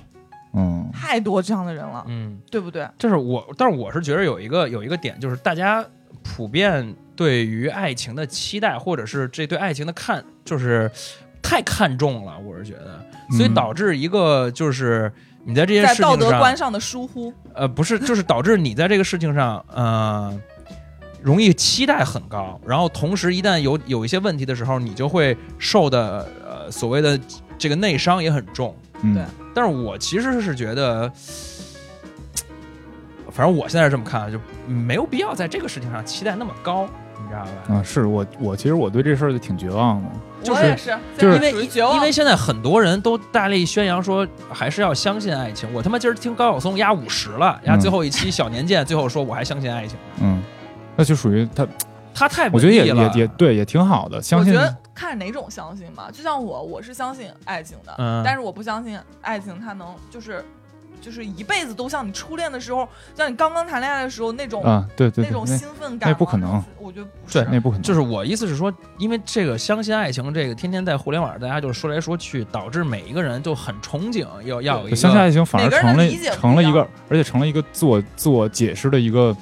[0.53, 2.85] 嗯太多这样的人了，嗯，对不对？
[2.97, 5.81] 就是我，但是我是觉得有一个有一个点，就是大家
[6.23, 10.91] 普遍对于爱情的期待，或者是这对爱情的看，就是
[11.41, 12.37] 太看重了。
[12.39, 12.99] 我是觉得，
[13.31, 15.11] 所以嗯导致一个就是
[15.45, 20.39] 你在这件在道事情上，德观上的疏忽，呃，不是，就是导致你在这个事情上，呃。
[21.19, 27.19] 容易期待很高，然后同时一旦有有一些问题的时候，你就会受的呃所谓的
[27.57, 28.73] 这个内伤也很重。
[29.01, 29.23] 嗯对
[29.53, 31.11] 但是我其实是觉得，
[33.31, 34.39] 反正我现在是这么看的，就
[34.71, 37.75] 没有必要在这个事情上期待那么高，你知道吧？
[37.75, 40.09] 啊，是我我其实我对这事儿就挺绝望的。
[40.43, 45.67] 就是我也是，就是因为绝望因为现在很多人都大力宣扬说还是要相信爱情。
[45.73, 50.41] 我他妈今儿听高晓松压五十了，压嗯最后一期小年鉴，最后说我还相信爱情，嗯，
[50.95, 51.67] 那就属于他，
[52.13, 54.21] 他太我觉得也也也对，也挺好的。
[54.21, 60.45] 相信我觉得看哪种相信吧，就像我，我是相信爱情的，嗯但是我不相信爱情它能就是
[61.01, 67.47] 就是一辈子都像你初恋的时候，像你刚刚谈恋爱的时候那种、啊，对对对，那种兴奋感吗，那不可能我觉得不是。
[67.51, 67.83] 那不可能。
[67.83, 79.35] 就是我意思是说，因为这个相信爱情，这个天天在互联网上大家就说来说去，导致每一个人就很憧憬要要有一个相信爱情反而成了成了一个，而且成了一个自我自我解释的一个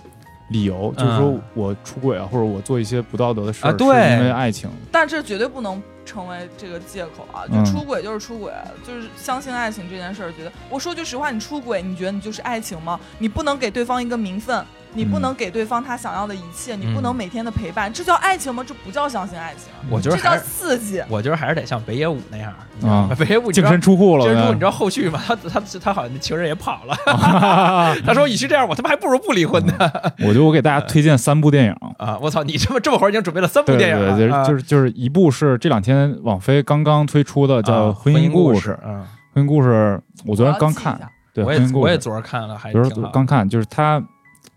[0.49, 4.69] 理由，就是说嗯我出轨啊，或者我做一些不道德的事儿，啊对是因为爱情。
[4.91, 8.53] 但这绝对不能成为这个借口啊，就嗯出轨就是出轨，
[8.85, 10.31] 就是相信爱情这件事儿。
[10.33, 12.99] 觉得我说句实话，你出轨，你觉得你就是爱情吗？
[13.17, 14.63] 你不能给对方一个名分，
[14.95, 18.63] 你不嗯能给对方他想要的一切，你不能每天的陪伴，这叫爱情吗？
[18.65, 21.03] 这不叫相信爱情，这叫我觉得这叫刺激。
[21.09, 22.53] 我觉得还是得像北野武那样，
[22.83, 25.21] 啊北野武净身出户了呗净身出户，你知道后续吗？
[25.27, 26.95] 他他他好像情人也跑了，
[28.05, 29.73] 他说与其这样，我他妈还不如不离婚呢。
[30.19, 31.75] 我觉得我给大家推荐三部电影。
[31.97, 32.17] 啊！
[32.21, 38.71] 我操，你这么这么会儿已经准备了三部电影了，对就是就是一部是这两天网飞刚刚推出的，叫啊《婚姻故故事》。
[38.85, 40.99] 嗯，婚姻故事，我昨天刚看
[41.33, 43.07] 对，我也我也昨儿看了，还昨挺好。
[43.07, 44.01] 儿刚看，就是它，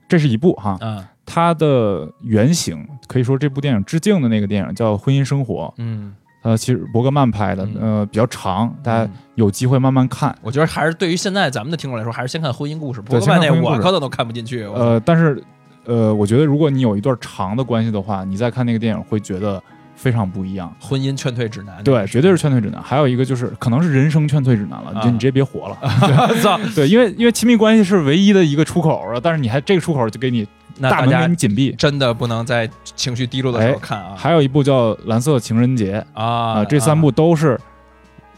[0.08, 10.34] 这是一部哈，嗯它的原型可以说这部电影致敬的那个电影叫《婚姻生活》，嗯，呃，其实伯格曼拍的，嗯呃，比较长，大家嗯有机会慢慢看。
[10.40, 13.02] 我觉得还是对于现在咱们的听众来说，还是先看婚姻故事。
[13.02, 14.64] 对伯格曼那我可能都看不进去。
[14.64, 15.42] 呃，但是，
[15.84, 19.62] 呃，我觉得如果你有一段长的关系的话，你再看那个电影会觉得
[19.98, 20.72] 非常不一样。
[20.80, 22.80] 婚姻劝退指南，对，绝对是劝退指南。
[22.80, 25.76] 还有一个就是，可能是人生劝退指南了，啊就你直接别活了。
[26.74, 30.46] 对，因为因为亲密关系是唯一的一个出口啊，但是你还这个出口就给你
[30.80, 31.72] 大大门给你紧闭。
[31.72, 37.58] 真的不能在情绪低落的时候哎看啊还有一部叫《蓝色情人节》啊啊，这三部都是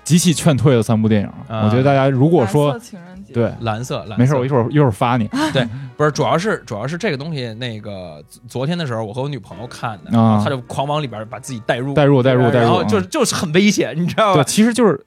[0.02, 1.28] 极其劝退的三部电影。
[1.46, 4.16] 啊我觉得大家如果说蓝色情人节，对，蓝色，蓝色。
[4.16, 5.28] 没事，我一会儿一会儿发你。
[5.52, 5.66] 对
[5.96, 14.44] 不是，主要是主要是这个东西，那个昨昨天的时候，我和我女朋友看的，她就狂往里边把自己带入，带入带入带入然后嗯就就是很危险，你知道对，吧？
[14.44, 15.04] 其实就是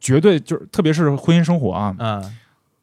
[0.00, 2.36] 绝对就是，特别是婚姻生活啊，嗯。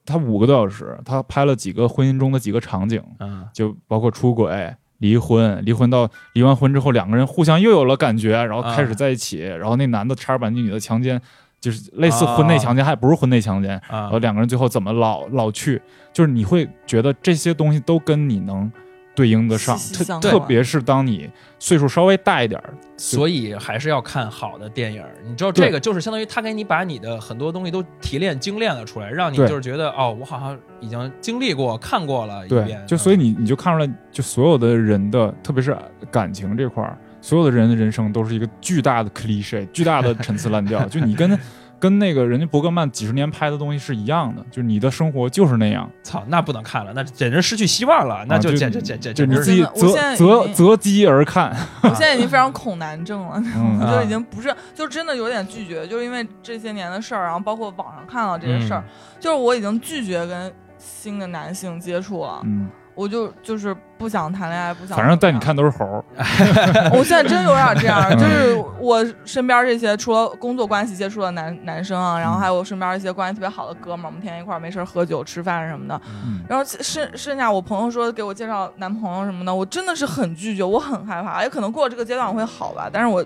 [0.06, 3.48] 他五个多小时，他拍了几个婚姻中的几个场景，嗯。
[3.54, 11.22] 就包括出轨、离婚，离婚到离完婚之后，两个人互相又有了感觉，然后开始在一起，然后那男的差点把那女的强奸，
[11.64, 18.70] 就是类似婚内强奸，还不是婚内强奸，然啊后两个人最后怎么老老去，就是你会觉得这些东西都跟你能
[19.16, 25.02] 对应得上，特特别是当你岁数稍微大一点儿，所以还是要看好的电影。
[25.26, 35.78] 你知道这个就是相当于他给你把你的很多东西都提炼精炼了出来，让你就是觉得哦，我好像已经经历过、看过了一对遍，，就所以嗯你你就看出来，就所有的人的，特别是
[36.12, 40.86] 感情这块儿，所有的人的人生都是一个巨大的 cliche， 巨大的陈词滥调。
[40.92, 41.40] 就你跟
[41.80, 51.56] 跟那个人家伯格曼几十年拍的东西是一样的，就是你的生活就是那样，操，那不能看了，那简直失去希望了，那啊就就简直简简就简直你自己择我现在择择机而看。
[51.84, 53.80] 我现在已经非常恐男症了，嗯。
[53.80, 53.96] 我啊。
[53.96, 58.92] 就已经不是，就真的有点拒绝，就是因为这些年的事儿，然后包括网上看到这些事儿，嗯。
[59.22, 64.98] 就是我已经拒绝跟新的男性接触了，嗯，我就就是不想谈恋爱，不想。
[64.98, 66.04] 反正带你，看都是猴儿。
[66.94, 83.26] 我现在真有点这样，嗯 就是我身边这些除了工作关系接触的男男生啊，然后还有我身边一些关系特别好的哥们儿，我们天天一块儿没事儿喝酒吃饭什么的，嗯然后剩剩下我朋友说给我介绍男朋友什么的，我真的是很拒绝，我很害怕，也可能过了这个阶段我会好吧，但是我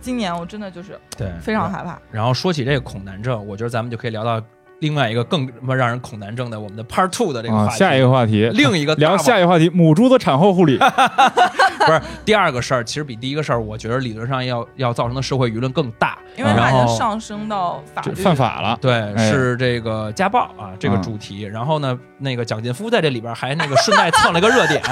[0.00, 1.98] 今年我真的就是对，非常害怕。
[2.10, 4.40] 然后说起这个恐男症，我觉得咱们就可以聊到
[4.82, 7.78] 另外一个更让人恐难症的我们的 Part Two 的这个啊，话题。
[7.78, 10.76] 下一个话题，另一个聊大下一个话题，母猪的产后护理。
[11.86, 21.42] 不是第二个事儿，其实比第一个事儿，我觉得理论上要要造成的社会舆论更大，因为它已然后经上升到法律犯法了，对，哎是这个家暴啊这个嗯主题。
[21.42, 24.82] 然后呢，那个蒋劲夫在这里边还那个顺带蹭了个热点，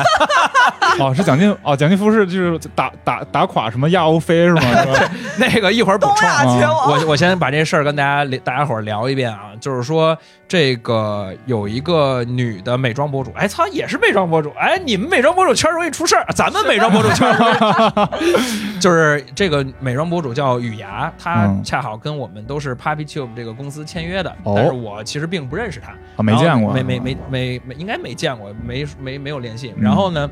[0.98, 4.60] 哦，是蒋劲哦，蒋劲夫是就是打打打垮什么亚欧非是吗？
[4.94, 6.60] 是那个一会儿补东充。
[6.90, 10.16] 我我先把这事儿跟大家大家伙儿聊一遍啊，就是说
[10.50, 18.08] 这个有一个女的美妆博主，哎操，也是美妆博主，哎，你们美妆博主圈容易出事儿，咱们美妆博主圈容易出事儿，
[18.82, 24.54] 就是这个美妆博主叫雨芽，她嗯恰好跟我们都是 Papi Tube 这个公司签约的，哦。
[24.56, 29.72] 但是我其实并不认识她，啊，没见过，没没没没没，应该没见过，没没没有联系。
[29.76, 30.28] 嗯然后呢，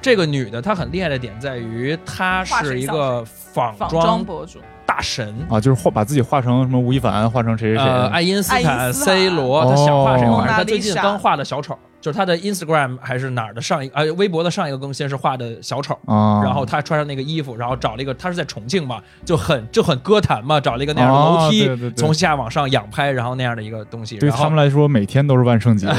[0.00, 4.58] 这个女的她很厉害的点在于，她是一个仿妆博主，
[4.90, 5.32] 大神。
[5.48, 10.52] 啊，就是画把自己画成什么吴亦凡，画成谁谁谁呃，爱因斯坦、斯坦 C 罗，他想画谁哦画谁。
[10.52, 21.92] 他最近刚画的小丑，就是他的 Instagram 还是哪儿的上一呃微博的上一个更新是画的小丑，啊，然后他穿上那个衣服，然后找了一个，他是在重庆嘛，就很就很歌坛嘛，找了一个那样的楼梯，哦对对对。
[21.92, 24.16] 从下往上仰拍，然后那样的一个东西。
[24.18, 25.94] 对他们来说，每天都是万圣节的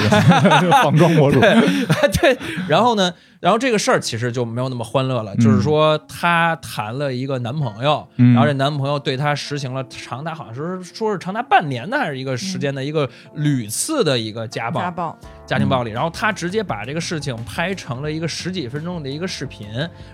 [0.83, 1.39] 仿妆博主。
[2.19, 2.37] 对，
[2.67, 8.33] 然后呢，然后这个事儿其实就没有那么欢乐了，就是说她谈了一个男朋友，嗯。
[8.33, 19.67] 然后这男朋友对她实行了长达好像是说是长达半年的还是一个时间的一个屡次的一个家暴、家暴，家庭暴力，然后他直接把这个事情拍成了一个十几分钟的一个视频，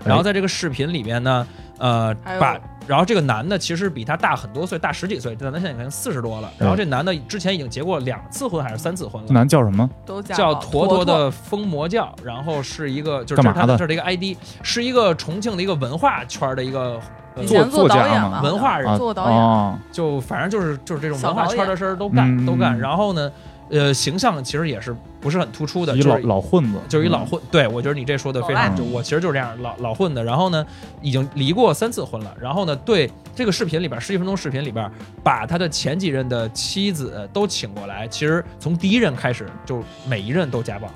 [0.04, 1.46] 然后在这个视频里边呢，
[1.78, 2.58] 呃把。
[2.86, 6.50] 然后这个男的其实比他大很多岁，大十几岁，这男的现在已经四十多了。
[6.56, 9.86] 然后这男的之前已经结过两次婚还是三次婚了，男叫什么？
[10.06, 16.98] 都叫坨坨的疯魔教，然后是一个就是干嘛的这是他这是一个 ID，是一个重庆的一个文化圈的一个
[17.46, 22.78] 做作家嘛导演嘛，文化人啊做导演哦就反正就是就是这种文化圈的事儿都干嗯都干。
[22.78, 23.30] 然后呢，
[23.70, 30.22] 呃，形象其实也是不是很突出的，一老老混子，嗯就是一老混，对我觉得你这说的非常，老赖就我其实就是这样老老混的。
[30.24, 30.64] 然后呢，
[31.02, 32.34] 已经离过三次婚了。
[32.40, 34.90] 然后呢，对这个视频里边十几分钟视频里边，
[35.22, 40.88] 把他的前几任的妻子都请过来，其实从第一任开始就每一任都家暴，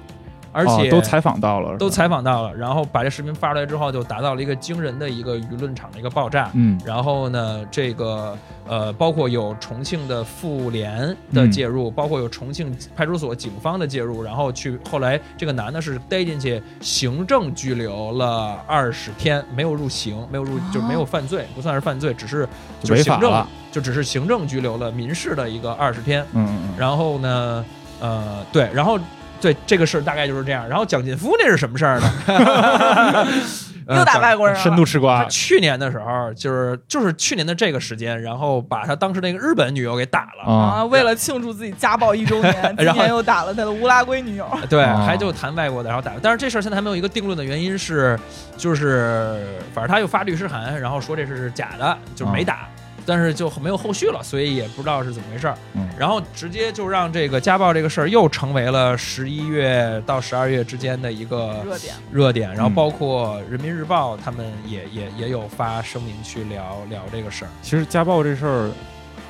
[0.52, 6.50] 而且、哦都采访到了，都采访到了，然后把这视频发出来之后，就达到了一个惊人的一个舆论场的一个爆炸。
[6.52, 6.78] 嗯。
[6.84, 8.36] 然后呢，这个
[8.66, 22.46] 呃，包括有重庆的妇联的嗯介入，包括有重庆派出所警方的介入，然后去后来这个男的是逮进去行政拘留了二十天，没有入刑，没有入就没有犯罪，不算是犯罪，只是
[22.82, 26.24] 就违法了，就只是行政拘留了民事的一个二十天。
[26.34, 27.64] 嗯，然后呢，
[28.00, 28.98] 呃，对，然后
[29.42, 30.66] 对这个事儿大概就是这样。
[30.66, 33.26] 然后蒋劲夫那是什么事儿呢？
[33.84, 40.44] 呃又打外国人了，深度吃他瓜，去年的时候，就是就是去年的这个时间，然后把他当时那个日本女友给打了。
[40.44, 40.84] 啊啊！
[40.84, 44.46] 为了庆祝自己家暴一周年，今 然后年又打了他的乌拉圭女友。
[44.70, 46.12] 对，哦还就谈外国的，然后打。
[46.22, 48.16] 但是这事儿现在还没有一个定论的原因是，
[48.56, 52.68] 就是反正他又发律师函，然后说这是假的，就是没打。
[53.04, 55.56] 但是就没有后续了，所以也不知道是怎么回事儿。
[55.74, 62.54] 嗯然后直接就让这个家暴这个事儿又成为了十一月到十二月之间的一个热点，热点。
[62.54, 68.70] 然后嗯包括人民日报他们也也也有发声明去聊聊这个事儿，其实家暴这事儿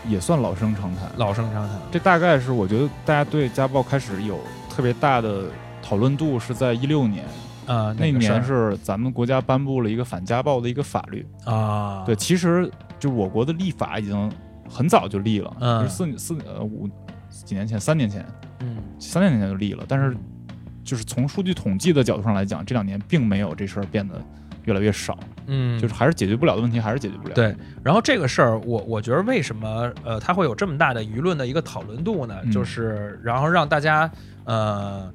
[0.09, 1.79] 也算老生常谈，老生常谈。
[1.91, 4.41] 这大概是我觉得大家对家暴开始有
[4.75, 5.45] 特别大的
[5.83, 7.25] 讨论度是在一六年，
[7.67, 11.27] 呃，那个事儿年是咱们国家颁布了一个反家暴的一个法律。
[11.45, 12.71] 啊，对，其实
[13.03, 14.31] 就我国的立法已经
[14.71, 16.89] 很早就立了，嗯就是四四呃五
[17.29, 18.25] 几年前，三年前，
[18.61, 19.85] 嗯三年前就立了。
[19.89, 20.17] 但是
[20.85, 24.23] 就是从数据统计的角度上来讲，这两年并没有这事儿变得
[24.67, 27.35] 越来越少，嗯，就是还是解决不了的问题，还是解决不了。
[27.35, 32.39] 对，然后这个事儿，我我觉得为什么呃，它会有这么大的舆论的一个讨论度呢？
[32.45, 34.09] 嗯就是然后让大家
[34.45, 35.13] 呃，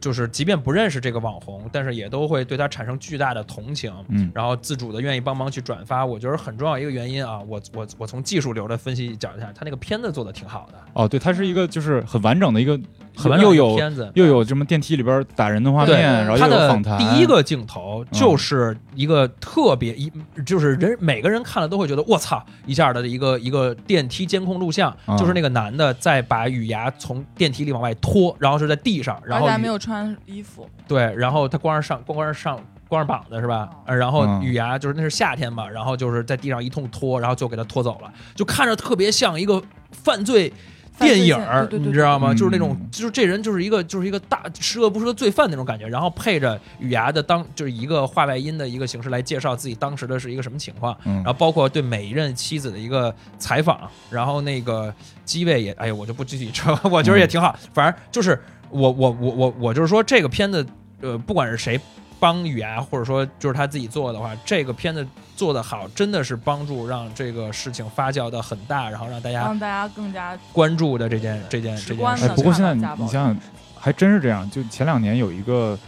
[0.00, 6.04] 就是即便不认识这个网红，但是也都会对他产生巨大的同情，嗯然后自主的愿意帮忙去转发。
[6.04, 12.80] 我觉得很重要一个原因啊，我我我从技术流的分析讲一下，他那个片子做的挺好的，哦，对，它是一个就是很完整的一个，
[13.28, 14.10] 又有片子。
[14.14, 16.98] 又有什么电梯里边打人的画面，然后他的又有访谈。
[16.98, 20.10] 第一个镜头就是一个特别一，
[20.44, 33.68] 就是人每个人看了都会觉得我操一下的一个一个电梯监控录像，嗯就是那个男的在把雨牙从电梯里往外拖，然后是在地上，然后没有穿衣服，对，然后他光着上光光着上光着膀子是吧？
[33.86, 40.52] 呃然后嗯雨牙就是那是夏天嘛，然后就是在地上一通拖，然后就给他拖走了，就看着特别像一个犯罪。
[41.00, 42.32] 电影儿，你知道吗？
[42.32, 42.36] 嗯。
[42.36, 51.16] 就是那种，就是这人就是一个，就是一个大十恶不赦的罪犯那种感觉，然后配着雨牙的当，就是一个话外音的一个形式来介绍自己当时的是一个什么情况，嗯。
[51.16, 57.58] 然后包括对每一任妻子的一个采访，然后那个机位也，哎呀，我就不具体说，我觉得也挺好。
[57.72, 58.38] 反正就是
[58.70, 60.64] 我我我我我就是说这个片子，
[61.00, 61.80] 呃，不管是谁
[62.20, 65.04] 帮语啊，或者说就是他自己做的话，这个片子
[65.34, 73.36] 做得好，真的是帮助让这个事情发酵的很大，然后让大家让大家更加关注的这件这件这件事哎，不过现在你你想想，
[73.74, 74.48] 还真是这样。
[74.50, 75.78] 就前两年有一个，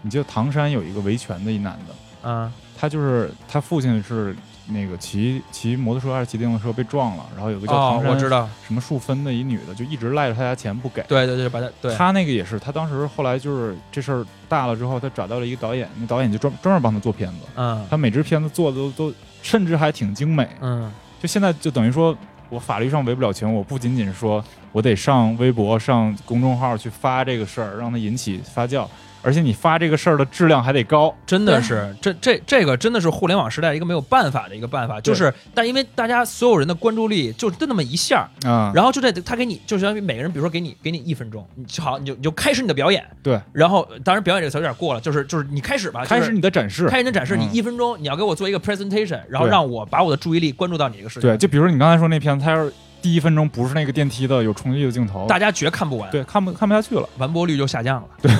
[0.00, 4.34] 你记得唐山有一个维权的一男的，啊他就是他父亲是
[4.68, 11.02] 那个骑骑摩托车还是骑电动车被撞了，然后有个叫哦唐，山我知道，什么树芬的一女的，就一直赖着他家钱不给。
[11.02, 11.94] 对对对，把他对。
[11.96, 17.84] 他那个也是，他当时后来就是这事儿大了之后，他找到了一个导演，那导演就专专门帮他做片子，嗯。
[17.90, 20.48] 他每支片子做的都都甚至还挺精美。
[20.60, 20.92] 嗯。
[21.20, 22.16] 就现在就等于说
[22.48, 28.86] 我法律上维不了权，我不仅仅是说我得上微博、上公众号去发这个事儿，让它引起发酵，
[29.22, 31.14] 而且你发这个事儿的质量还得高。
[31.26, 46.88] 真的是，这这这个真的是互联网时代一个没有办法的一个办法，就是，但因为大家所有人的关注力就就那么一下儿，啊、然后就在他给你，就相当于每个人，比如说给你给你一分钟，你就好，你就你就开始你的表演，对，然后当然表演这个词有点过了，就是就是你开始吧，开始你的展示。
[46.88, 47.40] 开始你的展示，嗯。
[47.42, 57.08] 你一分钟你要给我做一个 presentation，然后让我把我的注意力关注到你这个事情，对，就比如说你刚才说那片子，它要是第一分钟不是那个电梯的有冲击的镜头，大家绝看不完，对看不看不下去了。
[57.18, 58.32] 完播率就下降了，对，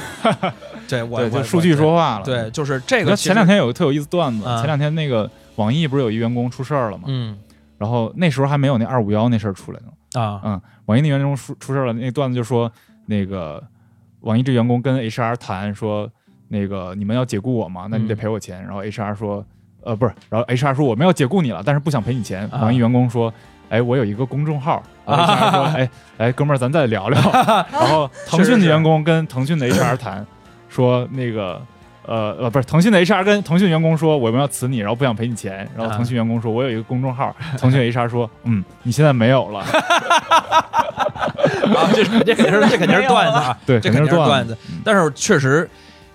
[0.89, 2.25] 对我对，数据说话了。
[2.25, 7.05] 对，就是这个前两天有个特有意思段子，啊前两天那个网易不是有一员工出事儿了吗？
[7.09, 7.37] 嗯
[7.79, 10.21] 然后那时候还没有那二五幺那事儿出来呢。
[10.21, 12.71] 啊嗯，网易那员工出出事儿了，那段子就说
[13.07, 13.61] 那个
[14.21, 16.09] 网易这员工跟 HR 谈说，
[16.47, 17.89] 那个你们要解雇我吗？
[17.91, 18.63] 那你得嗯赔我钱。
[18.63, 19.45] 然后 HR 说，
[19.83, 22.49] 呃，不是，然后 HR 说我们要解雇你了，但是不想赔你钱。
[22.53, 23.35] 啊网易员工说，
[23.73, 24.81] 哎，我有一个公众号。
[25.05, 25.15] 说，
[25.75, 27.21] 哎，哎，哥们儿，咱再聊聊。
[27.73, 30.25] 然后腾讯的员工跟腾讯的 HR 谈，
[30.69, 31.61] 说那个
[32.07, 39.67] 呃呃，不是腾讯的 HR 跟腾讯员工说我们要辞你，然后不想赔你钱，然后啊腾讯员工说我有一个公众号，腾讯 HR 说嗯你现在没有了，啊，
[41.93, 44.57] 这是这肯定是这肯定是段子啊，对，这肯定是段段子。
[44.85, 45.69] 但是确实，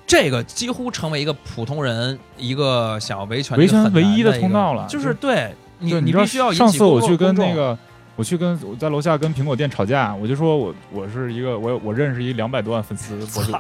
[0.06, 7.78] 这个几乎成为一个普通人一个想要维权的维权唯一的通道了就是对你对，知道你必须要上次我去跟那个，
[8.16, 13.52] 我去跟我在楼下跟苹果店吵架，我就说我我是一个我我认识一两百多万粉丝博主，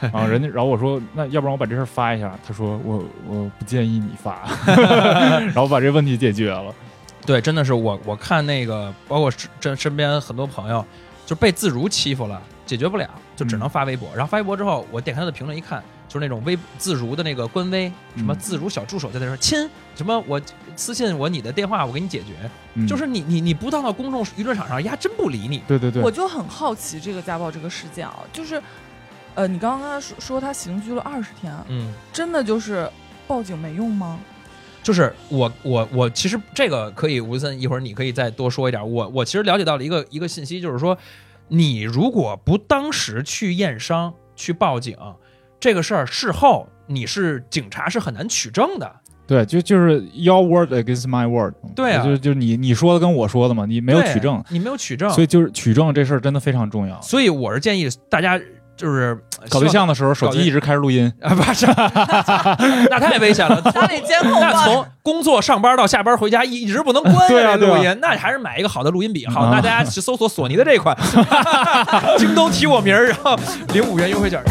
[0.00, 4.42] 然后人家然后我说那要不然我把这事儿发一下，他说我我不建议你发，
[5.46, 6.74] 然后把这问题解决了。
[7.26, 10.84] 对，真的是我我看那个，包括身身边很多朋友，
[11.24, 14.10] 就被自如欺负了，解决不了，就只能发微博。
[14.14, 15.82] 然后发微博之后，我点开他的评论一看，
[16.14, 20.40] 就是那种微自如的那个官微，什么嗯自如小助手在那说亲，什么我
[20.76, 22.48] 私信我你的电话，我给你解决。
[22.74, 25.58] 嗯就是你你你不到到公众舆论场上，人家真不理你。
[25.66, 28.62] 对对对我，就很好奇这个家暴这个事件啊，就是，
[29.34, 32.88] 呃，你刚刚说说他刑拘了二十天，嗯，真的就是
[33.26, 34.20] 报警没用吗？
[34.84, 38.88] 就是我我我其实这个可以吴森一会儿你可以再多说一点。
[38.88, 40.96] 我我其实了解到了一个一个信息，就是说
[41.48, 44.96] 你如果不当时去验伤去报警，
[45.64, 48.96] 这个事儿事后你是警察是很难取证的。
[49.26, 57.00] 对，就就是 your word against my word，对啊就是就是你你说的跟我说的嘛，你没有取证，你没有取证，所以就是取证这事儿真的非常重要。
[57.00, 58.38] 所以我是建议大家
[58.76, 61.64] 就是搞对象的时候，手机一直开着录音，啊，不是，
[62.90, 63.62] 那太危险了。
[63.72, 69.26] 家里监控那从工作上班到下班回家一直不能关这录音，那还是买一个好的录音笔。
[69.26, 70.94] 好，啊那大家去搜索索尼的这款，
[72.18, 73.34] 京东提我名儿，然后
[73.72, 74.42] 领五元优惠券。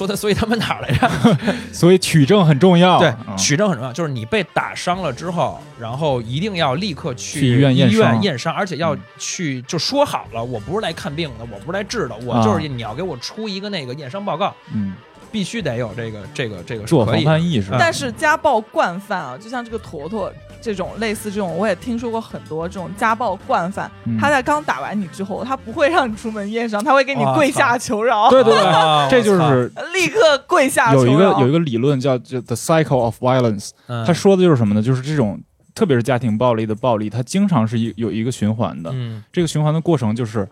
[0.00, 1.36] 说的， 所以他们哪儿来着？
[1.72, 2.98] 所以取证很重要。
[2.98, 3.36] 对，嗯。
[3.36, 9.00] 取证很重要，就是你被打伤了之后，然后一定要立刻去去医院验伤验伤，而且要嗯。
[9.18, 12.42] 去就说好了，我不是来看病的，我不是来治的，我啊。
[12.44, 14.94] 就是你要给我出一个那个验伤报告，嗯，
[15.32, 17.70] 必须得有这个这个这个是自我防范意识。
[17.78, 23.90] 但是家暴惯犯啊，就像这个坨坨这种类似这种，我也听说过很多这种家暴惯犯。
[24.04, 31.16] 嗯他在刚打完你之后，他不会让你出门验伤，他会给你跪下求饶，对对对， 啊这就是立刻跪下有一。
[31.16, 34.82] 个有一个理论叫叫 the cycle of violence，嗯他说的就是什么呢？
[34.82, 35.40] 就是这种
[35.74, 38.90] 特别是家庭暴力的暴力，它经常是一有一个循环的。
[38.92, 40.46] 嗯这个循环的过程就是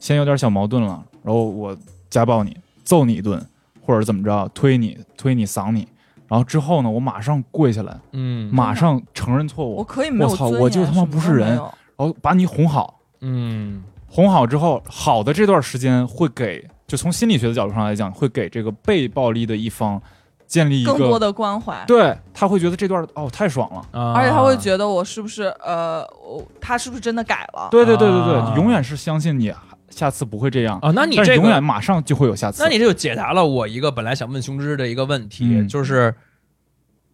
[0.00, 1.76] 先有点小矛盾了，然后我
[2.10, 3.40] 家暴你，揍你一顿，
[3.84, 5.86] 或者怎么着，推你推你搡你，
[6.28, 8.48] 然后之后呢，我马上跪下来，嗯。
[8.54, 11.56] 马上承认错误，我可以没有我操我就他妈不是人。
[11.96, 13.82] 然后把你哄好，嗯。
[14.08, 20.00] 哄好之后，好的这段时间会给，就从心理学的角度上来讲，会给这个被暴力的一方
[20.46, 21.82] 建立一更多，的关怀。
[21.86, 24.12] 对他会觉得这段哦太爽了，啊。
[24.14, 27.68] 而且他会觉得我是不是呃，我他是不是真的改了？
[27.70, 28.52] 对对对对对，啊。
[28.56, 29.48] 永远是相信你
[29.94, 32.62] 下次不会这样，啊，那你这个永远马上就会有下次。
[32.62, 36.14] 那你这就解答了我一个本来想问熊之的一个问题，嗯就是，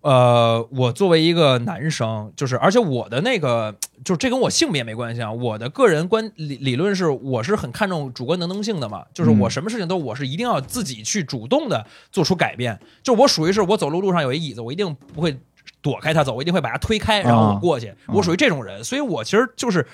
[0.00, 3.74] 呃，我作为一个男生，就是而且我的那个，
[4.04, 5.30] 就是这跟我性别没关系啊。
[5.32, 12.78] 我的个人观理理论是，我是很看重主观能动性的嘛，就是我嗯什么事情都我是一定要自己去主动的做出改变。
[13.02, 15.36] 就我属于是我走路路上有一椅子，我一定不会
[15.82, 17.92] 躲开它走，我一定会把它推开，然后我过去。
[18.06, 19.84] 我属于这种人，所以我其实就是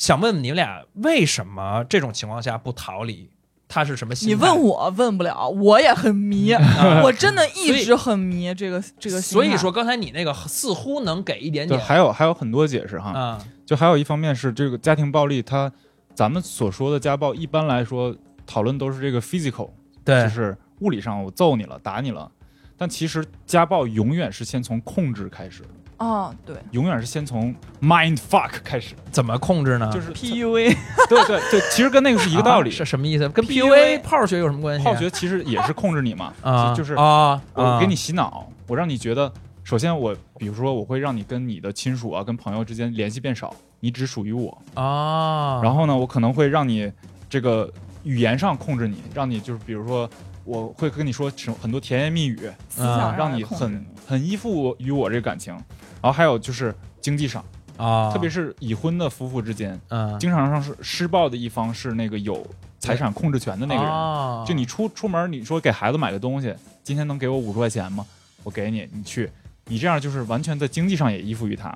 [0.00, 3.28] 想问问你们俩，为什么这种情况下不逃离？
[3.68, 4.34] 他是什么心态？
[4.34, 9.44] 你问我问不了，我也很迷，啊 我真的一直很迷这个这个心态。
[9.44, 15.70] 所以说，刚才你那个似乎能给一点对，点还有还有很多解释哈，嗯，就还有一方面是这个家庭暴力，它
[16.14, 19.68] 咱们所说的家暴，一般来说讨论都是这个 physical，
[20.02, 22.32] 对就是物理上我揍你了，打你了。
[22.78, 25.62] 但其实家暴永远是先从控制开始，
[26.00, 29.90] 哦，对永远是先从 mind fuck 开始，怎么控制呢？
[29.92, 30.74] 就是 PUA，
[31.10, 32.70] 对对对，其实跟那个是一个道理。
[32.70, 33.28] 啊是什么意思？
[33.28, 34.90] 跟 PUA 泡学有什么关系啊？
[34.90, 39.30] 泡学其实也是控制你嘛， 啊，就就是啊，我给你洗脑，我让你觉得，
[39.62, 44.56] 首先我比如说我会让你跟你的亲属啊、跟朋友之间联系变少，你只属于我。
[44.72, 46.90] 啊，然后呢，我可能会让你
[47.28, 47.70] 这个
[48.04, 50.08] 语言上控制你，让你就是比如说，
[50.44, 51.30] 我会跟你说
[51.60, 55.54] 很多甜言蜜语，思想让你很很依附于我这个感情。
[56.02, 57.44] 然后还有就是经济上，
[57.76, 62.46] 啊，特别是已婚的夫妇之间，嗯经常上是施暴的一方是那个有
[62.78, 63.90] 财产控制权的那个人。
[63.92, 68.06] 哦就你出出门，你说给孩子买个东西，今天能给我五十块钱吗？
[68.42, 69.30] 我给你，你去，
[69.66, 71.68] 你这样就是完全在经济上也依附于他。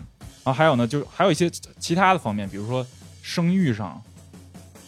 [0.42, 2.84] 然后还有呢，就是还有一些其他的方面，比如说
[3.22, 4.02] 生育上，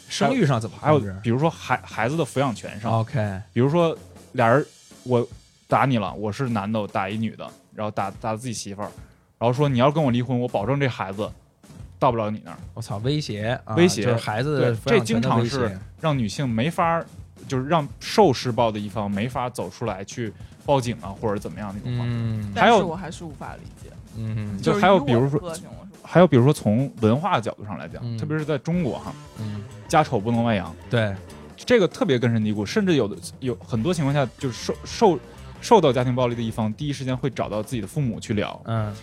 [0.09, 3.97] 生育上怎么还有比如说孩孩子的抚养权上，？OK，比如说
[4.32, 4.64] 俩人
[5.05, 5.26] 我
[5.68, 8.91] 打你了，我是男的，我打一女的，然后打打自己媳妇儿，
[9.39, 11.30] 然后说你要跟我离婚，我保证这孩子
[11.99, 17.07] 到不了你那儿，我操，威胁，啊威胁就是孩子这经常是让女性没法儿，
[17.47, 20.32] 就是让受施暴的一方没法走出来去
[20.64, 22.12] 报警啊，或者怎么样那种方式。
[22.14, 22.53] 嗯。
[22.55, 23.91] 还有但是我还是无法理解。
[24.18, 25.55] 嗯就还有比如说
[26.03, 28.16] 还有比如说从文化角度上来讲，嗯。
[28.16, 31.14] 特别是在中国哈，嗯，家丑不能外扬，对，
[31.57, 35.18] 这个特别根深蒂固，甚至有的有很多情况下，就是受受
[35.61, 38.59] 受到家庭暴力的一方，第一时间会找到自己的父母去聊。
[38.64, 38.95] 嗯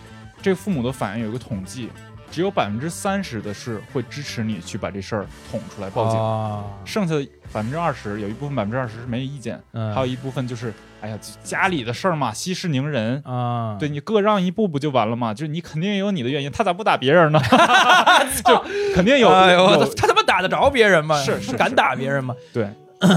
[0.44, 1.90] 这个父母的反应有一个统计，
[2.30, 13.22] 只有百分之三十的是会支持你去把这事儿捅出来报警，哦剩下的百分之二十有一部分百分之二十是没意见，嗯，还有一部分就是哎呀家里的事儿嘛，息事宁人。
[13.24, 15.34] 啊，对你各让一步不就完了吗？
[15.34, 17.40] 就是你肯定也有你的原因，他咋不打别人呢？
[18.44, 18.62] 就
[18.94, 21.16] 肯定有哎，有他他妈打得着别人吗？
[21.24, 22.36] 是是不敢打别人吗？
[22.52, 22.68] 对，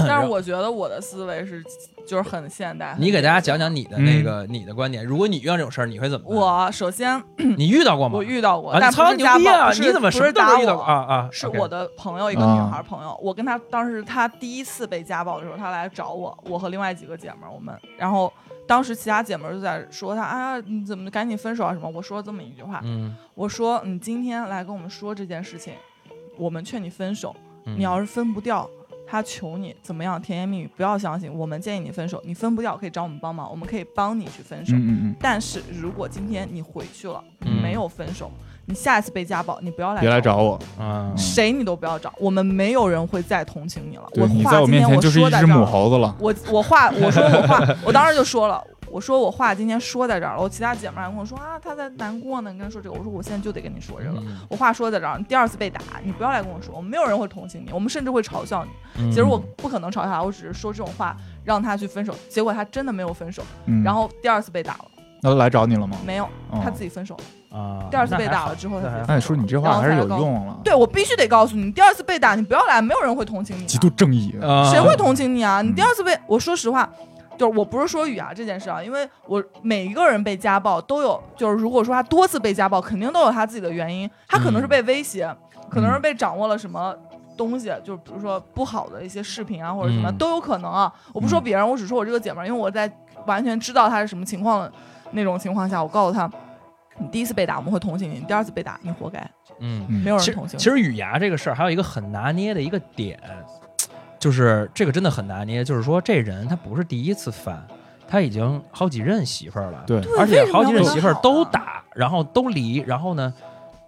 [0.07, 1.63] 但是我觉得我的思维是
[2.05, 2.95] 就是很现代。
[2.99, 5.05] 你给大家讲讲你的那个你的观点。
[5.05, 6.37] 如果你遇到这种事儿，你会怎么办？
[6.37, 7.21] 我首先
[7.57, 8.17] 你遇到过吗？
[8.17, 11.29] 我遇到过，啊，但不是家暴，你怎么是打都遇到啊啊？
[11.31, 18.31] 是我的朋友，一个啊女孩朋友，我跟她当时她第一次被家暴的时候，她来找我，我和另外几个姐们儿，我们，然后
[18.65, 21.89] 当时其他姐们儿就在说她，啊，你怎么赶紧分手啊什么？
[21.89, 25.73] 我说了这么一句话，嗯，我说你今天来跟我们说这件事情，
[26.37, 27.35] 我们劝你分手，
[27.65, 28.69] 嗯你要是分不掉。
[29.07, 31.33] 他求你怎么样甜言蜜语，不要相信。
[31.33, 34.75] 我们建议你分手，你分不掉可以找我们帮忙，我们可以帮你去分手。
[34.75, 38.29] 嗯嗯嗯，但是如果今天你回去了，嗯没有分手，
[38.69, 44.03] 你下一次被家暴，你不要来别来找我，啊，谁你都不要找，我们没有人会再同情你了。
[44.15, 46.15] 我你话在我面前今天我就是一只母说在这儿了，猴子了。
[46.19, 48.63] 我我话我说我话， 我当时就说了。
[48.89, 52.95] 我说我话今天说在这儿了，我其他姐妹还跟我说啊，她在难过呢，你跟她说这个。
[52.97, 58.71] 我说我现在就得跟你说这个，嗯我话说在这儿，你第二次被打，你不要来跟我说，我们没有人会同情你，我们甚至会嘲笑你。
[58.99, 64.85] 嗯其实我不可能嘲笑他，我只是说这种话让他去分手，结果他真的没有分手，嗯，然后第二次被打了，
[65.21, 65.97] 那他来找你了吗？
[66.05, 67.57] 没有，哦他自己分手了。
[67.57, 70.07] 啊，第二次被打了之后，他那还好自己分手了哎，说你这话还是有。
[70.07, 73.67] 用了，对，我必须得告诉你，你第二次被打，你不要来，没有人会同情你的。
[73.67, 74.35] 极度正义。
[74.41, 75.61] 啊谁会同情你啊？
[75.61, 76.87] 你嗯第二次被，我说实话，
[77.37, 85.33] 就是我不是说雨啊这件事啊，因为我每一个人被家暴都有，就是如果说他多次被家暴，肯定都有他自己的原因，他可能是被威胁，
[85.69, 86.95] 可能是被掌握了什么。
[87.37, 90.91] 东西就是比如说不好的一些视频啊，或者什么、嗯都有可能啊。
[91.13, 92.91] 我不说别人，我只说我这个姐们儿，因为我在
[93.27, 94.73] 完全知道她是什么情况的
[95.11, 96.29] 那种情况下，我告诉他，
[96.97, 99.19] 你第一次被打我们会同情你，你第二次被打你活该，
[99.59, 99.85] 嗯。
[99.89, 100.61] 嗯没有人同情你。
[100.61, 103.19] 其实雨牙这个事儿还有一个很拿捏的一个点，
[104.19, 107.65] 就是这个真的很拿捏，就是说这人他不是第一次犯，
[108.07, 113.33] 他已经好几任媳妇儿了，对，而且好几任媳妇儿都打，然后都离，然后呢，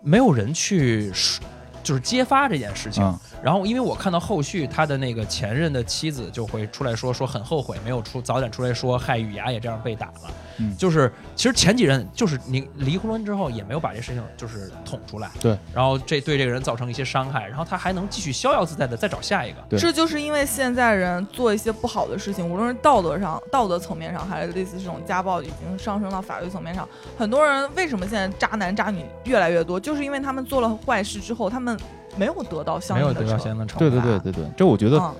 [0.01, 1.45] 没有人去说
[1.81, 3.03] 就是揭发这件事情。
[3.03, 26.87] 嗯然后因为我看到后续他的那个前任的妻子就会出来说说很后悔没有出早点出来说害雨牙也这样被打了，嗯就是其实前几任就是你离婚之后也没有把这事情就是捅出来，对，然后这对这个人造成一些伤害，然后他还能继续逍遥自在的再找下一个，对这就是因为现在人做一些不好的事情，无论是道德上、道德层面上，还是类似这种家暴，已经上升到法律层面上。
[27.17, 31.77] 很多人为什么现在渣男渣女越来越多，就是因为他们做了坏事之后，他们
[32.15, 33.79] 没有得到相应的惩得到相应的惩罚。
[33.79, 35.15] 对对对对对，这我觉得嗯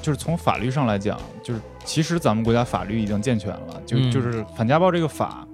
[0.00, 5.46] 就是从法律上来讲，就是其实咱们国家法律已经健全了，就嗯就是反家暴这个法，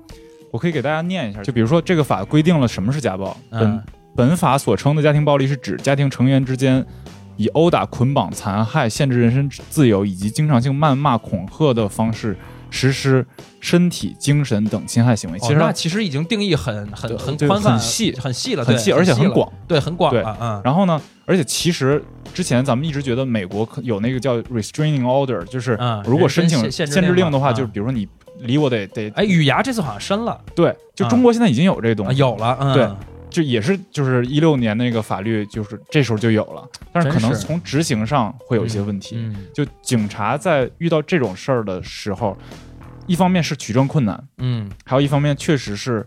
[0.50, 1.42] 我可以给大家念一下。
[1.42, 3.82] 就比如说这个法规定了什么是家暴，本嗯
[4.14, 6.84] 本法所称的家庭暴力是指家庭成员之间
[7.36, 12.36] 以殴打、捆绑、残害、限制人身自由以及经常性谩骂、恐吓的方式
[12.70, 13.26] 实施
[13.60, 15.38] 身体、精神等侵害行为。
[15.38, 19.50] 其实那其实已经定义很很很宽泛、很细很细了，对很细，而且很广。
[19.66, 20.60] 对，很广对了，嗯。
[20.64, 22.02] 然后呢，而且其实
[22.32, 28.06] 之前咱们一直觉得美国有那个叫 restraining order，就是嗯如果申请限制令的话，就是比如说你
[28.40, 32.88] 离我得得哎，雨牙这次好像申了，对，就中国现在已经有这东啊，西，有了，嗯，对
[33.38, 39.14] 就也是就是一六年那个法律，就是这时候就有了，但是可能从执行上会有一些问题。
[39.16, 42.36] 嗯，就警察在遇到这种事儿的时候，
[43.06, 44.68] 一方面是取证困难，嗯。
[44.84, 46.04] 还有一方面确实是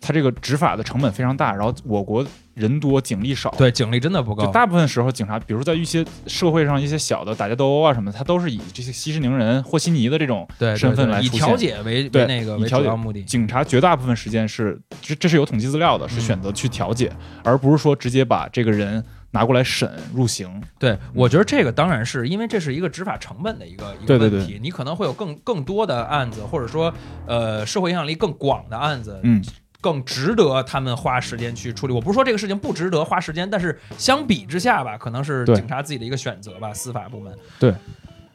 [0.00, 2.24] 他这个执法的成本非常大，然后我国
[2.54, 11.38] 人多警力少，对，警力真的不够，就大部分时候，警察，比如在一些社会上一些小的打架斗殴啊什么的，他都是以这些息事宁人、和稀泥的这种对对身份来出现。
[11.38, 16.20] 调解为那个为以调解目的，警察绝大部分时间是这这是有统计资料的，是嗯。
[16.30, 20.62] 选择去调解，而不是说直接把这个人拿过来审入刑。
[20.78, 24.58] 对，我觉得这个当然是因为这是一个执法成本的一个一个对对问题，对。
[24.60, 26.92] 你可能会有更更多的案子，或者说
[27.26, 29.42] 呃社会影响力更广的案子，嗯，
[29.80, 31.92] 更值得他们花时间去处理。
[31.92, 37.36] 我不是说这个事情不值得花时间，但是相比之下吧，可能是警察自己的一个选择吧，司法部门。
[37.58, 37.74] 对。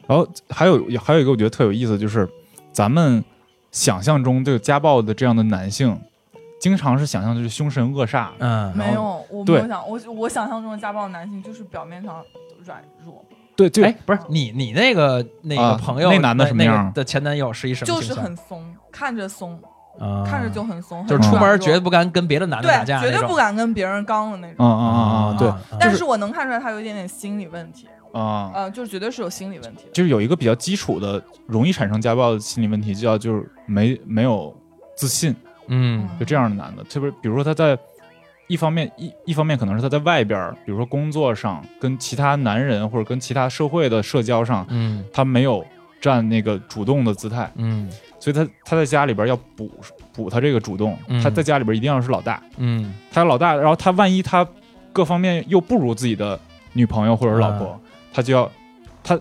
[0.07, 2.29] 然后还有还有一个我觉得特有意思，就是
[2.71, 3.23] 咱们
[3.71, 5.99] 想象中这个家暴的这样的男性，
[6.59, 8.75] 经常是想象就是凶神恶煞，嗯。
[8.77, 9.61] 没有，我没对。
[9.61, 12.23] 有想，我我想象中的家暴男性就是表面上
[12.63, 13.25] 软弱，
[13.55, 19.69] 对，就哎，不是你你那个那个啊朋友、那男的什么那样个的前男友是一什么就是很松，看着松，啊
[20.25, 24.55] 看着就很怂，就是出门绝对不敢跟别的男的打对，架，绝对不敢跟别人刚的那种。
[24.59, 28.51] 嗯嗯嗯嗯，对啊但是我能看出来他有一点点心理问题，啊。
[28.53, 29.91] 呃，就是绝对是有心理问题的。
[29.93, 34.55] 就是有一个比较基础的、容易产生家暴的心理问题，叫就是没没有
[34.95, 35.35] 自信，
[35.67, 36.07] 嗯。
[36.19, 37.77] 就这样的男的，特别比如说他在
[38.47, 45.03] 一方面一一方面可能是他在外边，比如说工作上跟其他男人或者跟其他社会的社交上，嗯。
[45.13, 45.65] 他没有
[46.05, 47.89] 占那个主动的姿态，嗯。
[48.19, 49.69] 所以他他在家里边要补
[50.13, 51.19] 补他这个主动，嗯。
[51.23, 52.93] 他在家里边一定要是老大，嗯。
[53.11, 54.47] 他老大，然后他万一他
[54.93, 56.39] 各方面又不如自己的
[56.73, 57.79] 女朋友或者老婆，啊。
[58.13, 58.51] 他就要
[59.03, 59.19] 他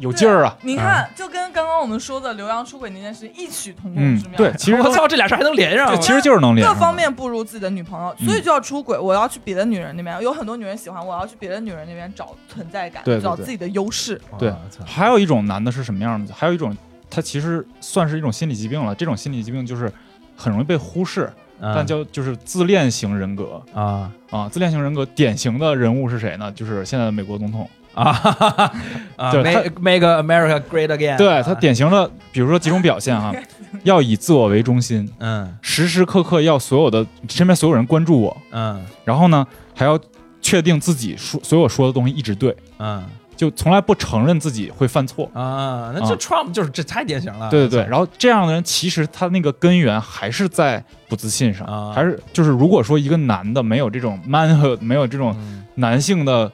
[0.00, 8.98] 有劲儿啊，你看，就跟刚刚我们说的刘洋出轨那件事异曲同工嗯之妙。，对，其实都我操，这俩事儿还能连上对，其实就是能连各方面不如自己的女朋友，嗯所以就要出轨。
[8.98, 14.20] 我要去别的女人那边，有很多女人喜欢我，我要去别的女人那边找存在感，对对对找自己的优势。
[14.38, 14.52] 对
[14.86, 16.32] 还有一种男的是什么样的？
[16.32, 16.74] 还有一种，
[17.10, 18.94] 他其实算是一种心理疾病了。
[18.94, 19.92] 这种心理疾病就是
[20.36, 21.30] 很容易被忽视，
[21.60, 24.48] 但叫就是自恋型人格啊啊。
[24.48, 26.50] 自恋型人格典型的人物是谁呢？
[26.52, 27.68] 就是现在的美国总统。
[27.92, 28.72] 啊哈哈哈
[29.16, 31.16] 啊对，make make America great again。
[31.18, 33.34] 对他典型的，比如说几种表现哈，
[33.82, 39.98] 要以自我为中心，嗯时时刻刻要所有的身边所有人关注我，嗯然后呢还要
[40.40, 43.04] 确定自己说所有说的东西一直对，嗯
[43.36, 45.28] 就从来不承认自己会犯错。
[45.34, 47.50] 啊，那这啊 Trump 就是这太典型了。
[47.50, 56.52] 对对对，然后这样的人其实他那个根源还是在不自信上，啊还是就是如果说一个男的没有这种 manhood，没有这种嗯男性的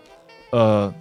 [0.51, 0.93] 呃。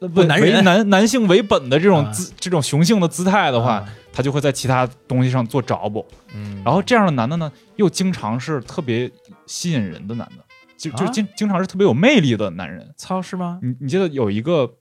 [0.00, 6.04] 为不男人男男性为本的这种啊姿、这种雄性的姿态的话，啊他就会在其他东西上做着补。
[6.34, 9.10] 嗯，然后这样的男的呢，又经常是特别
[9.46, 10.44] 吸引人的男的，
[10.76, 12.94] 就就啊经经常是特别有魅力的男人。
[12.96, 13.58] 操是吗？
[13.62, 14.74] 你你记得有一个，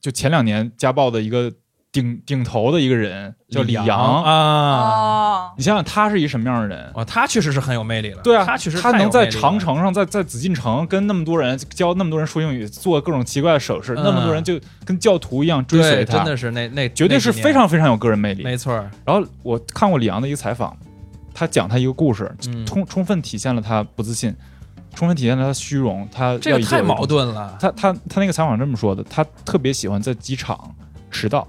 [0.00, 1.52] 就前两年家暴的一个
[1.90, 4.30] 顶顶头的一个人叫李阳阳，啊。
[4.30, 6.90] 哦，你想想他是一什么样的人？
[6.94, 8.20] 啊，他确实是很有魅力了。
[8.22, 18.44] 对啊，他确实他能在长城上，在在紫禁城跟那么多人教那么多人说英语，做各种奇怪的手势，嗯那么多人就跟教徒一样追，随他，真的是那那绝对是非常非常有个人魅力。
[18.44, 18.74] 没错。
[19.04, 20.76] 然后我看过李阳的一个采访，
[21.32, 24.34] 他讲他一个故事，嗯充充分体现了他不自信，
[24.94, 27.06] 充分体现了他虚荣，他这个太矛。
[27.06, 27.56] 盾了。
[27.58, 30.74] 他他他那个采访这么说的，他特别喜欢在机场
[31.10, 31.48] 迟到，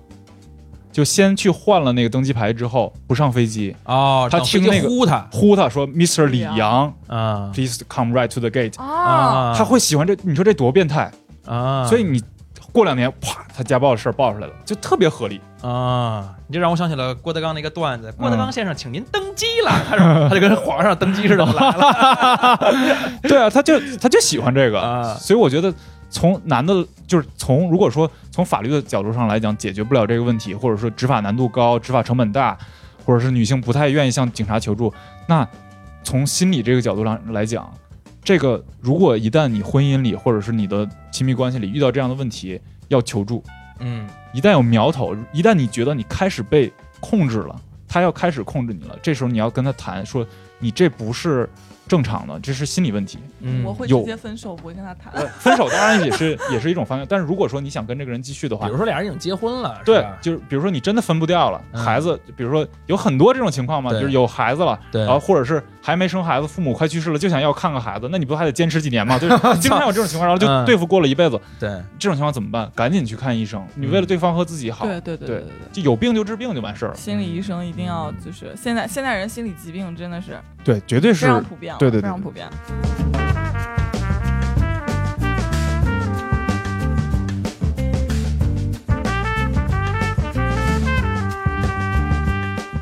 [0.92, 6.26] 就先去换了那个登机牌之后不上飞机，哦，他听那个呼他呼他说 Mr.
[6.26, 8.82] 李李阳阳啊，please come right to the gate。
[8.82, 11.12] 啊，他会喜欢这，你说这多变态？
[11.46, 12.22] 啊，所以你
[12.72, 15.40] 过两年，啪，他家暴的事儿爆出来了，就特别合理。
[15.62, 18.12] 啊，你这让我想起了郭德纲那个段子。
[18.18, 19.72] 郭德嗯纲先生，请您登机了。
[19.90, 22.60] 他说， 他就跟皇上登基似的来了。
[23.24, 25.74] 对啊，他就他就喜欢这个，啊所以我觉得
[26.10, 32.58] 从男的，就是从如果说从法律的角度上来讲，解决不了这个问题，或者说执法难度高、执法成本大，
[33.06, 34.94] 或者是女性不太愿意向警察求助，
[35.28, 35.48] 那
[36.04, 37.72] 从心理这个角度上来讲，
[38.24, 43.44] 这个如果一旦你婚姻里或者是你的亲密关系里遇到这样的问题，要求助，
[43.80, 44.08] 嗯。
[44.32, 50.24] 一旦有苗头，一旦你觉得你开始被控制了，他要开始控制你了，这时候你要跟他谈说，
[50.60, 51.50] 你这不是
[51.90, 53.18] 正常的，这是心理问题。
[53.42, 55.12] 嗯，我会有直接分手，不会跟他谈。
[55.14, 61.84] 呃，分手当然也是 也是一种方向，但是如果说你想跟这个人继续的话比如，说俩人已经结婚了，对吧，就是比如说你真的分不掉了，嗯。
[61.84, 65.02] 孩子，比如说有很多这种情况嘛，就是有孩子了，对。
[65.02, 69.18] 然后或者是还没生孩子，父母快去世了，就想要看个孩子，那你不还得坚持几年吗？
[69.18, 72.70] 就是 经常有这种情况，然后就嗯对付过了一辈子，对，这种情况怎么办？
[72.76, 75.70] 赶紧去看医生，你为了对方和自己好，对对对对对对对。
[75.72, 76.96] 就有病就治病就完事儿了。
[76.96, 82.48] 心理医生一定要就是现在现代人心理疾病真的是对，绝对非是常普遍了，对对对非常普遍。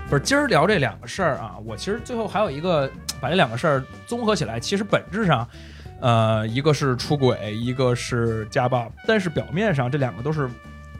[0.09, 2.89] 不是今儿聊这两个事儿啊，我其实最后还有一个
[3.19, 5.45] 把这两个事儿综合起来，其实本质上，
[5.99, 10.49] 呃，一个是出轨，一个是家暴，但是表面上这两个都是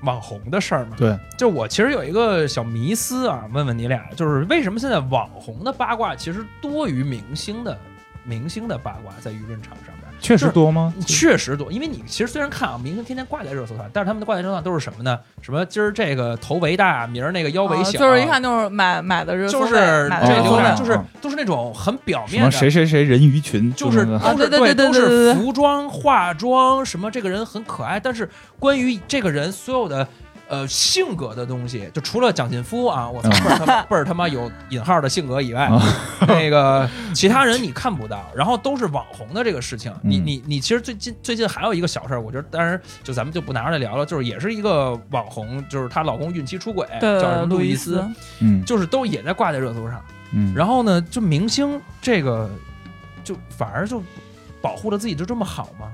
[0.02, 0.98] 网红的事儿嘛。
[0.98, 7.78] 对，就我其实有一个小迷思啊，问问你俩，就是为什么现在网红的八卦其实多于明星的
[8.26, 9.97] 明星的八卦在舆论场上边？
[10.20, 10.94] 确实多吗？
[11.06, 15.20] 确实多，因为你其实虽然看啊，明星天天挂在热搜上，但是他们的挂在热搜上都是什么呢？
[15.42, 30.08] 什么今儿这个头围大，明儿那个腰围啊小，就是一看就是买买的热搜就是这流量，就是哦都是那种很表什么面的，谁谁谁人鱼群，就是啊都是对对对都对对对是服装、化妆，什么这个人很可爱，但是关于这个人所有的。
[30.50, 35.82] 呃，性格的东西，就除了蒋劲夫啊，我操，嗯倍儿他妈 倍儿他妈有引号的性格以外，啊
[36.28, 39.94] 那个其他人你看不到，然后都是网红的这个事情。
[40.02, 48.06] 你嗯你你，其实最近最近还有一个小事儿，我觉得当然就咱们就不拿出来聊了，就是也是一个网红，就是她老公孕期出轨，对叫什么路易路易斯，
[48.40, 50.02] 嗯就是都也在挂在热搜上。
[50.34, 52.50] 嗯，然后呢，就明星这个，
[53.24, 54.02] 就反而就
[54.62, 55.92] 保护的自己就这么好吗？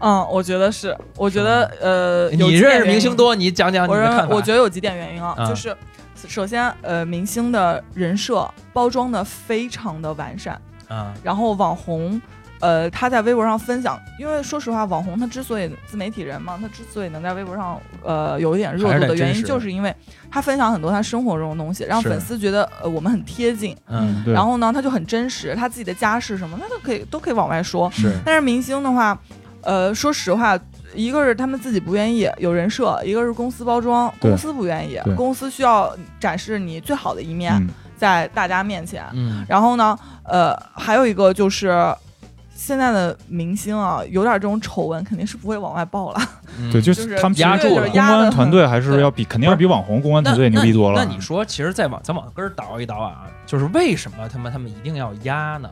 [0.00, 4.34] 嗯，我觉得是，我觉得呃，你认识明星多，你讲讲你的看法。
[4.34, 5.76] 我觉得有几点原因啊，啊就是
[6.28, 12.20] 首先呃，明星的人设包装的非常的完善，嗯，然后网红。
[12.60, 19.94] 呃，他在微博上分享，因为说实话，网红他之所以自媒体人嘛，他之所以能在微博上呃有一点热度的原因，就是因为
[20.30, 27.90] 他分享很多他生活中的东西，让粉丝觉得呃我们很贴近，嗯，然后呢，他就很真实，他自己的家世什么，他都可以都可以往外说。
[27.90, 29.18] 是但是明星的话，
[29.64, 30.58] 呃，说实话，
[30.94, 39.04] 一个是他们自己不愿意有人设，一个是公司包装，公司不愿意，公司需要展示你最好的一面嗯在大家面前。
[39.12, 41.94] 嗯然后呢，呃，还有一个就是。
[42.56, 46.20] 现在的明星啊，有点这种丑闻，肯定是不会往外爆了。
[46.56, 51.04] 嗯对，就就是是他们压住了公关团队还是要比肯定要比网红公关团队牛逼多了。
[51.04, 55.68] 那你说，其实再往咱往根儿倒一倒啊，就是为什么他们他们一定要压呢？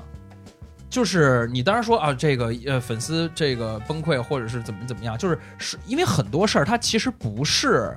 [0.92, 7.96] 就是你当然说啊，这个呃粉丝这个崩溃或者是怎么怎么样，就是是因为很多事儿它其实不是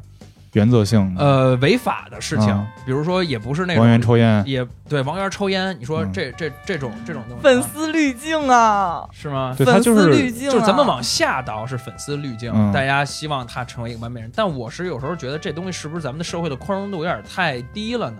[0.53, 2.65] 原则性的，呃违法的事情，嗯。
[2.85, 6.13] 比如说也不是那王源种抽烟，也对王源抽烟，你说嗯。
[6.13, 9.53] 这这这种这种东西啊，粉丝滤镜啊，是吗？
[9.57, 12.71] 对他粉丝就是滤镜、啊，就是咱们往下倒是粉丝滤镜，嗯。
[12.71, 18.17] 大家希望他成为一个完美人，但我是有时候觉得这东西是不是咱们的社会的宽容度有点太低了呢？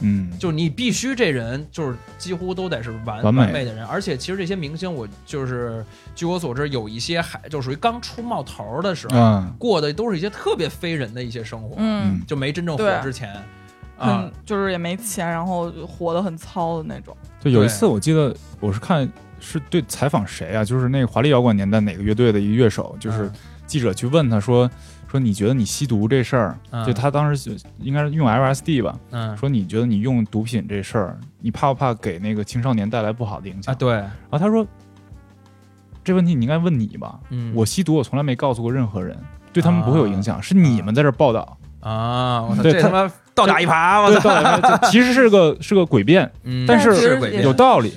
[0.00, 5.84] 嗯，就是你必须这人就是几乎都得是完完美美的人，而且其实这些明星，我就是
[6.14, 13.32] 据我所知，有一些还就属于刚出冒头的时候，嗯过的都是一些特别非人的一些生活，嗯，就没真正火之前
[13.96, 17.16] 啊很，就是也没钱，然后活得很糙的那种。
[17.40, 23.32] 就有一次我记得我是看是对采访谁啊，就是那个华丽摇滚年代哪个乐队的一个乐手，就是嗯
[23.66, 24.70] 记者去问他说
[25.16, 33.72] 说你觉得你吸毒这事儿，嗯就他当时就应该是用 LSD 吧，嗯说你觉得你用毒品这事儿，你怕不怕给那个青少年带来不好的影响？
[33.72, 34.66] 啊，对，然后他说
[36.04, 39.16] 这问题你应该问你吧，嗯，我吸毒我从来没告诉过任何人。
[39.52, 41.56] 对他们不会有影响，是你们在这儿报道。
[41.80, 47.90] 啊，我操，对他这他妈倒打一耙，我，操， 其实是个是个诡辩，嗯但是有道理，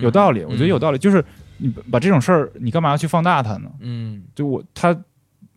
[0.00, 0.96] 有道理，我觉得有道理。
[0.96, 1.22] 就是
[1.58, 3.70] 你把这种事儿，你干嘛要去放大它呢？
[3.80, 4.96] 嗯就我他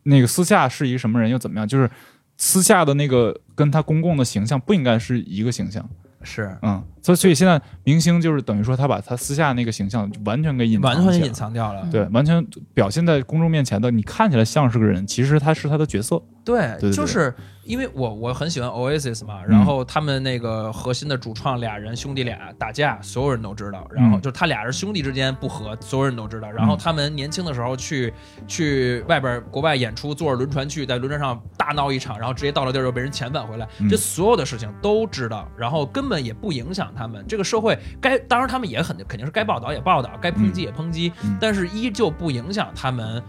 [0.05, 1.67] 那个私下是一个什么人又怎么样？
[1.67, 1.89] 就是
[2.37, 5.87] 私下的那个跟他公共的形象不应该是一个形象。
[6.27, 12.43] 是嗯，所以所以现在明星就是等于说他把他私下那个形象完全给隐藏完全隐藏掉了，对，完全
[12.73, 16.19] 表现在公众面前的，你看起来像是个人，其实他是他的角色。
[16.45, 17.33] 对，就是
[17.63, 23.87] 因为我我很喜欢 Oasis 嘛，嗯然后他们那个核心的主创俩人兄弟俩打架，所有人都知道。
[23.91, 26.51] 然后嗯就他俩人兄弟之间不和，所有人都知道。
[26.51, 28.13] 然后嗯他们年轻的时候去
[28.47, 37.25] 去外边国外演出，坐着轮船去，在轮船上大闹一场，然后直接到了地儿又被人遣返回来，嗯这所有的事情都知道，然后根本也不影响他们。
[37.27, 43.23] 这个社会该当然他们也很肯定是该报道也报道，该抨击也抨击，嗯但是依旧不影响他们。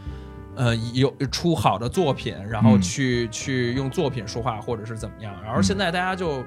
[0.57, 5.33] 呃，有出好的作品，然后嗯去、去用作品说话，或者是怎么样。
[5.45, 6.43] 然后现在大家就、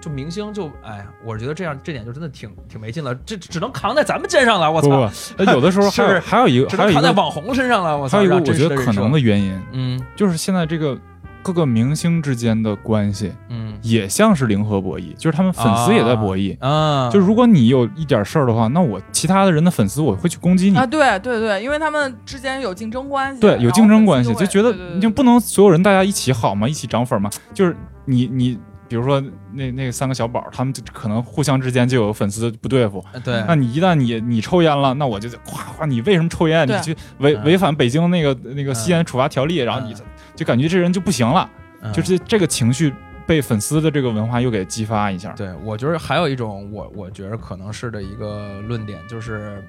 [0.00, 4.88] 就明星就，哎呀，我觉得这样这点就真的挺挺没劲了，这这只能扛在咱们肩上了，我操，
[5.52, 8.16] 有的时候还还有一个只还有一个能扛在网红身上了，我操。
[8.18, 10.98] 还有一个让我觉得可能的原因，嗯就是现在这个
[11.42, 13.70] 各个明星之间的关系嗯。
[13.82, 16.54] 也像是零和博弈，就是他们粉丝也在博弈。
[16.60, 20.76] 啊，就如果你有一点事儿的话，那我其他的人的粉丝我会去攻击你。
[20.76, 27.30] 啊，，对对对，因为他们之间有竞争关系，对，有竞争关系，就觉得你就不能所有人大家一起好吗，一起涨粉吗。
[27.54, 27.74] 就是
[28.04, 29.18] 你你比如说
[29.54, 33.02] 那那三个小宝，他们就可能互相之间就有粉丝不对付。
[33.12, 33.42] 呃对。
[33.48, 36.68] 那你一旦你你抽烟了，那我就夸夸你为什么抽烟？
[36.68, 36.80] 你对。
[36.82, 40.04] 去违嗯违反北京那个那个吸烟处罚条例，然后你嗯
[40.40, 41.50] 就感觉这人就不行了，
[41.82, 42.90] 嗯就是这个情绪
[43.26, 45.32] 被粉丝的这个文化又给激发一下。
[45.32, 49.62] 对，我觉得还有一种我我觉得可能是的一个论点，就是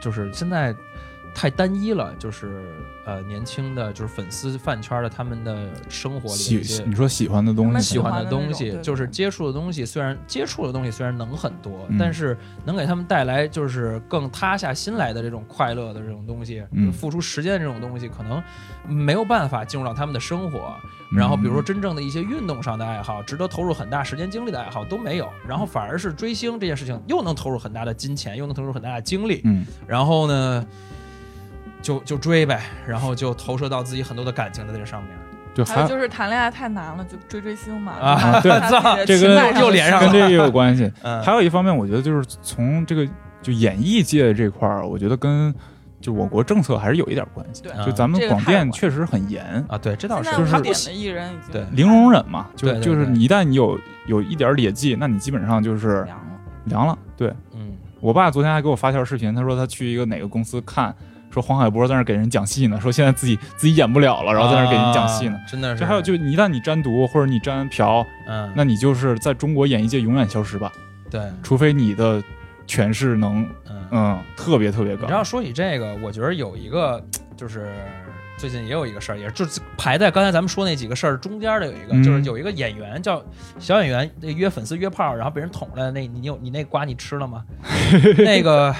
[0.00, 0.74] 就是现在
[1.34, 2.62] 太单一了，就是
[3.04, 11.98] 呃年轻的就是粉丝饭圈的他们的生活里你说喜欢的东西，喜欢的东西，就是接触的东西，虽然接触的东西虽然能很多，嗯。
[11.98, 16.92] 但是能给他们带来就是更塌下心来的这种快乐的这种东西，嗯。
[16.92, 18.42] 付出时间的这种东西，可能
[18.86, 20.76] 没有办法进入到他们的生活。
[21.14, 29.66] 然后比如说嗯真正的一些运动上的爱好，值得投入很大时间精力的爱好都没有，然后反而是追星这件事情又能投入很大的金钱，又能投入很大的精力，嗯。
[29.86, 30.64] 然后呢。
[31.84, 35.12] 就就追呗，然后就投射到自己很多的感情在这上面
[35.54, 37.92] 就还还有就是谈恋爱太难了，就追追星嘛。
[37.92, 40.90] 啊就把他自己的这跟情感上的又连上了跟这个也有关系。
[41.02, 43.06] 嗯还有一方面，我觉得就是从这个
[43.42, 45.54] 就演艺界这块儿，我觉得跟
[46.00, 47.62] 就我国政策还是有一点关系。
[47.62, 56.40] 对啊就咱们广电确实很严，啊，对，这倒是就是他点的艺人已经对零容忍嘛，就对对对就是你一旦你有有一点劣迹，那你基本上就是凉了。
[56.64, 56.98] 凉了。
[57.16, 57.72] 对嗯。
[58.00, 60.94] 我爸昨天还给我发条视频，他说他去一个哪个公司看，
[61.34, 65.36] 说黄海波在那儿给人讲戏呢，说现在自己自己演不了了，然后在那儿给人讲戏呢。
[65.36, 65.80] 啊真的是。
[65.80, 70.70] 这还有，就一旦你沾毒或者你沾嫖，嗯，那你就是在中国演艺界永远消失吧，
[71.10, 72.22] 对，除非你的
[72.68, 75.12] 诠释能嗯，嗯特别特别高你知。
[75.12, 77.04] 道说起这个，我觉得有一个
[77.36, 77.72] 就是
[78.38, 83.22] 最近也有一个事儿，也是就是排在刚才咱们说那几个事儿中间的有一个，嗯就是有一个演员叫
[83.58, 87.44] 小演员，那约粉丝约炮，然后被人捅了，那你有你那瓜你吃了吗？
[88.18, 88.74] 那个，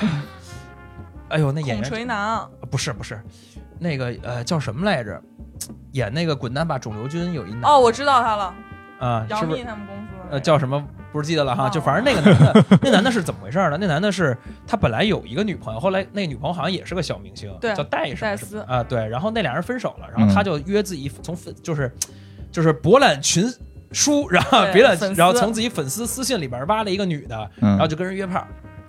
[1.29, 3.21] 哎呦，那演孔员垂男，不是不是，
[3.79, 5.21] 那个呃叫什么来着？
[5.93, 8.55] 演那个《滚蛋吧肿瘤君》有一男哦，我知道他了，
[8.99, 13.79] 啊，是杨不是幂他们公司呃，叫什么不是记得了哈，就反正那个男的， 那男的是怎么回事呢？
[13.81, 21.91] 那男的是他本来有一个女朋友，后来那女朋友好像也是个小明星，对叫戴什么戴斯什么啊，对，然后那俩人分手了，然后嗯他就约自己从粉就是
[22.51, 23.49] 就是博览群
[23.93, 28.45] 书，然后别览粉，丝然后从自己粉丝私信里边挖了一个女的，嗯然后就跟人约炮。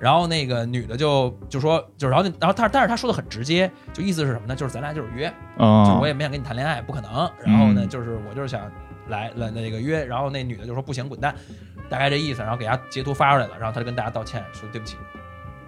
[0.06, 4.56] 然后那个女的就就说，就然后然后但但是她说的很直接，就意思是什么呢？
[4.56, 5.28] 就是咱俩就是约，
[5.58, 7.28] 就啊我也没想跟你谈恋爱，不可能。
[7.44, 8.62] 然后呢，嗯就是我就是想
[9.08, 11.34] 来来那个约，然后那女的就说不行，滚蛋，
[11.90, 12.44] 大概这意思。
[12.44, 14.96] 然后给他截图发出来了，然后他就跟大家道歉，说对不起。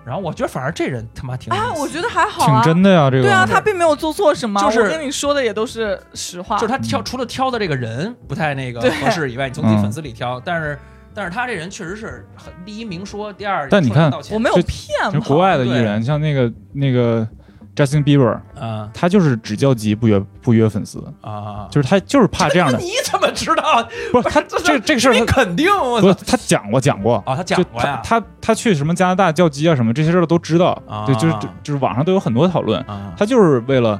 [0.06, 2.62] 然后我觉得反而这人他妈挺有意啊，我觉得还好挺啊。
[2.64, 6.58] 真的呀，这个对啊，他并没有做错什么，就是跟你说的也都是实话。
[6.58, 10.78] 就是他挑除了挑的这个人不太那个合适以外，你从自己嗯粉丝里挑，但是
[11.18, 14.36] 但是他这人确实是很第一明说，第二但你看道歉。
[14.36, 17.28] 我没有就骗国外的艺人，像那个那个
[17.76, 18.88] Justin Bieber，啊。
[18.94, 23.84] 他就是只叫急不约不约粉丝，啊，就是他就是怕这样的，你怎么知道？
[24.14, 27.16] 不是他 这这这个事儿你他肯定我操不他讲过讲过。
[27.26, 28.00] 啊，他讲就过呀。
[28.04, 33.12] 他他他去什么加拿大叫鸡啊什么这些事儿都知道，啊对，就是就就是网上都有很多讨论，啊。
[33.18, 34.00] 他就是为了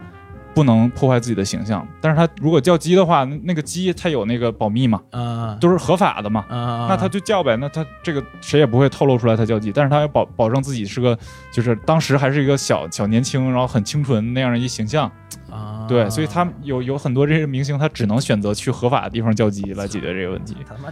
[0.58, 11.16] 不能破坏自己的形象，但是他如果叫鸡的话，那那个鸡他有那个保密嘛，啊都是合法的嘛，啊，那他就叫呗，那他这个谁也不会透露出来他叫鸡，但是他要保保证自己是个，
[11.52, 15.12] 就是当时还是一个小小年轻，然后很清纯那样的一形象，
[15.52, 20.58] 啊，对，所以他有有很多这些明星，他只能选择去合法的地方叫鸡来解决这个问题。
[20.68, 20.92] 他妈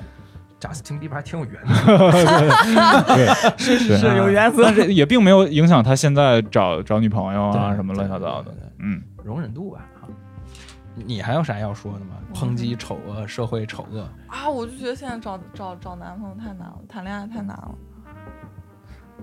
[0.59, 1.97] 贾斯汀比伯还挺有原则
[3.15, 4.75] 对，是是是有原则但。
[4.75, 8.55] 是也并没有影响他现在找找女朋友啊什么乱七八糟的。
[8.79, 9.79] 嗯，容忍度吧。
[10.01, 10.07] 啊
[10.97, 12.15] 你还有啥要说的吗？
[12.33, 17.75] 抨击丑恶，社会丑恶啊，我就觉得现在找找找男朋友太难了，谈恋爱太难了，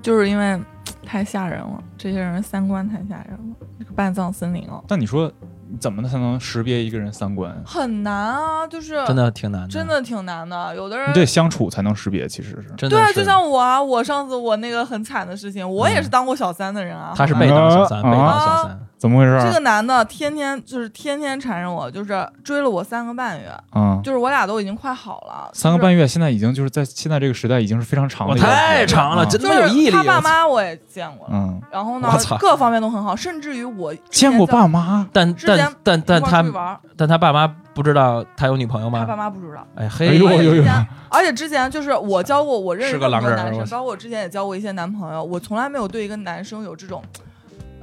[0.03, 0.61] 就是因为
[1.03, 5.33] 太吓人了，这些人三观太吓人了，这个半藏森林哦，但你说
[5.81, 7.57] 怎么才能识别一个人三观？
[7.65, 12.69] 很难啊，就是真的挺难的，真的挺难的，有的人你得相处才能识别，其实是。
[12.77, 17.15] 真的对啊，就像我啊，我上次我那个很惨的事情，我也是嗯当过小三的人啊。
[17.17, 19.37] 他是好吧被当小三，啊被当小三怎么回事？
[19.43, 25.79] 这个男的天天就是天天缠着我，就是追了我三个半月，嗯，就是我俩都已经快好了，三个。
[25.83, 29.91] 半月现在已经就是在现在这个时代已经是非常长的我一段时间，太长了，啊真他就是妈有毅力。
[29.91, 39.17] 他爸妈我也见过了，嗯，然后呢我操，各方面都很好，甚至于我见过爸妈，但之前但但但他但他爸妈不知道他有女朋友吗他爸？
[39.17, 39.67] 妈不知道。
[39.75, 40.65] 哎哎嘿呦，呦呦
[41.09, 47.03] 而且之前，就是我交过，我认识是个狼很多男生，包括我之前也交过一些男朋友，我从来没有对一个男生有这种。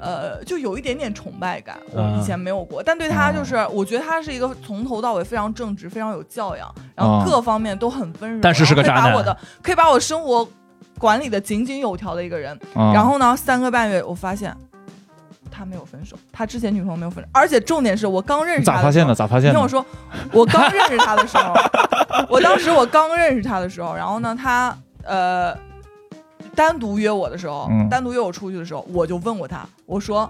[0.01, 10.47] 呃，就有一点点崇拜感，我嗯以前没有过，但对他就是，我觉得他是一个从头到尾非常正直、非常有教养，然后哦各方面都很温柔，但是是个渣男可以把我的可以把我生活
[10.97, 12.57] 管理的井井有条的一个人。
[12.75, 14.55] 啊然后呢，三个半月，我发现
[15.51, 19.15] 他没有分手，他之前女朋友没有分手，而且重点是我刚认识他的时候咋发现的？
[19.15, 19.67] 咋发现听我？
[19.67, 19.85] 说，
[20.31, 21.53] 我刚认识他的时候，
[22.29, 25.53] 我当时我刚认识他的时候，然后呢，他呃
[26.55, 30.29] 单独约我的时候，嗯单独约我出去的时候，我就问过他，我说，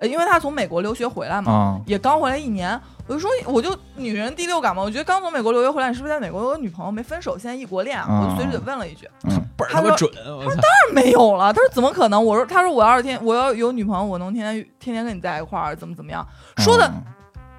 [0.00, 8.06] 呃因为他从美国留学回来嘛，啊，也刚回来一年，我就说，我就女人第六感嘛，我觉得刚从美国留学回来，你是不是在美国有女朋友没分手，现在异国恋啊？
[8.08, 10.60] 嗯我就随嘴问了一句，嗯，他说他妈准，我操！
[10.92, 11.52] 没有了。
[11.52, 12.22] 他说怎么可能？
[12.22, 16.26] 我说他说我要是天我要有女朋友，我能天天天天跟你在一块儿，怎么怎么样？
[16.58, 16.90] 说的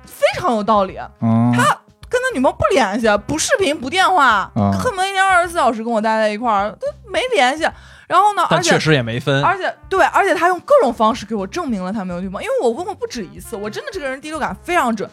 [0.05, 0.99] 非常有道理。
[1.21, 1.63] 嗯，他
[2.09, 7.65] 跟他女朋友不联系，不视频，不电话，啊恨不得一天二十四小时跟我待在一块儿，都没联系。
[8.13, 15.09] 然后呢，而且但确实也没分，而且对，而且他用各种方式给我证明了他没有女朋友，因为我问过不止一次，我真的这个人第六感非常准，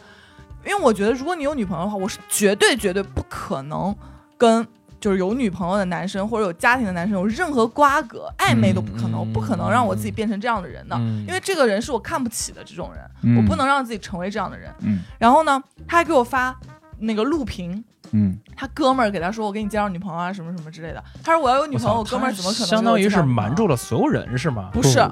[0.63, 3.95] 因为我觉得如果你有女朋友的话，我是绝对绝对不可能
[4.37, 4.67] 跟
[4.99, 14.71] 就是有女朋友的男生或者有家庭的男生有任何瓜葛，暧昧都不可能，我不可能让我自己变成这样的人的，嗯因为这个人是我看不起的这种人，嗯我不能让自己成为这样的人。
[14.81, 16.55] 嗯然后呢，他还给我发
[16.99, 17.83] 那个录屏。
[18.13, 24.69] 嗯他哥们儿给他说：“我给你介绍女朋友啊，什么什么之类的。”他说：“我要有女朋友，我哥们儿怎么可能？”相当于是瞒住了所有人是吗？
[24.73, 25.03] 不是，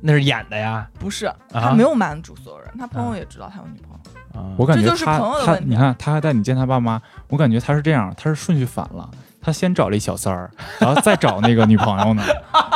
[0.00, 0.86] 那是演的呀。
[0.98, 4.40] 不是，他没有瞒住所有人，他朋友也知道他有女朋友。
[4.40, 9.08] 啊我感觉这就是他他，朋友的问题你看他还带你见他爸妈，我感觉他是这样，他是顺序反了。
[9.44, 10.48] 他先找了一小三儿，
[10.78, 12.22] 然后再找那个女朋友呢。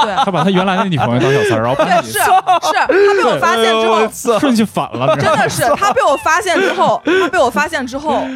[0.03, 4.09] 对，他把他原来的女朋友当小三儿，然后把 对，你是是，他被我发现之后，
[4.41, 8.27] 顺序反了，真的是他被我发现之后，他被我发现之后，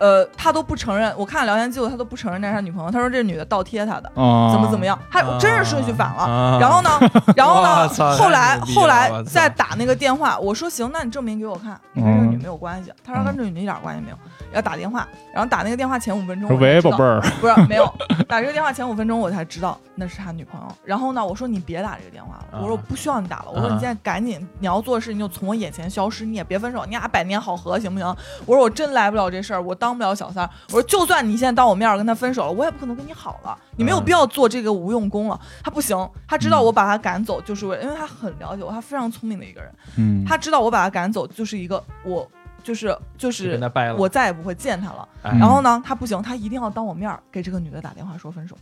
[0.00, 1.14] 呃，他都不承认。
[1.16, 2.90] 我看聊天记录，他都不承认那是他女朋友。
[2.90, 6.22] 他说这女的倒贴他的，啊，怎么怎么样，他真是顺序反了。
[6.24, 6.90] 啊然后呢，
[7.36, 7.86] 然后呢，
[8.16, 12.90] 后来后来再打那个电话，我说行，那你证明给我看，你跟这个女没有关系。
[13.04, 14.16] 他说跟这女的一点关系没有，
[14.52, 17.84] 要打电话，然后打那个电话前五分钟，说喂，宝贝儿，不是没有
[18.26, 20.66] 打这个电话前五分钟，我才知道那是他女朋友。
[20.84, 28.16] 然后呢，我说你别打这个电话了，我说我不需要你打了，我说你现在赶紧你要做的事情就从我眼前消失，你也别分手，你俩百年好合行不行？
[28.46, 30.50] 我说我真来不了这事儿，我当不了小三儿。
[30.68, 35.40] 我说就算你现在当我面儿跟他分手了，我也不可能跟你好了，你没有必要做这个无用功了。
[35.62, 42.28] 他不行，他知道我把他赶走就是为，因为他很了解我，他非常聪明的一个人，嗯，他知道我把他赶走就是一个我。
[42.62, 43.58] 就是就就是。
[43.96, 45.08] 我再也不会见他了。
[45.22, 48.54] 哎然后呢，他不行，他一定要当我面儿给这个女的打电话说分手。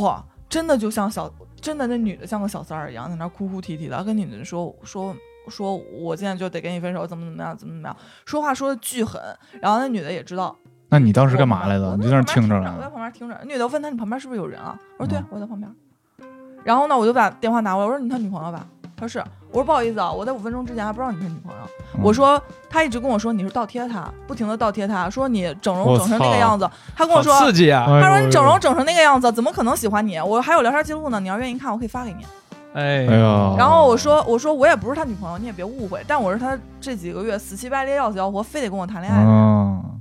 [0.00, 1.30] 哇，真的就像小，
[1.60, 5.14] 真的那女的像个小三儿一样，在那儿哭哭啼啼的，跟女的说说
[5.48, 9.20] 说，我现在就得跟你分手，怎么怎么样，怎么怎么样，说话说的巨狠。
[9.60, 10.54] 然后那女的也知道，
[10.90, 11.90] 那你当时干嘛来的？
[11.90, 12.88] 我你就在那儿听着我在。
[12.88, 13.38] 旁边听着。
[13.44, 14.78] 女的问他你旁边是不是有人啊？
[14.98, 15.70] 我说对我在旁边。
[16.64, 18.66] 然后呢，我就把电话拿过来，我说你他女朋友吧？
[18.96, 19.28] 他说是。
[19.50, 21.58] 我说不好意思啊，我在五分钟之前还不知道你是女朋友。
[21.94, 26.68] 嗯我说他一直跟我说你是倒贴他，不停的倒贴他，说你整容整成那个样子。
[26.94, 27.86] 他跟我说，刺激啊！
[27.86, 30.18] 他说你整容整成那个样子，怎么可能喜欢你？
[30.20, 32.26] 我还有聊天记录呢，你要愿意看，我可以发给你。
[32.78, 33.04] 哎
[33.58, 39.20] 然后我说我说我也不是他女朋友，你也别误会，但我是他这几个月死乞白赖要死要活，非得跟我谈恋爱。
[39.24, 40.00] 嗯，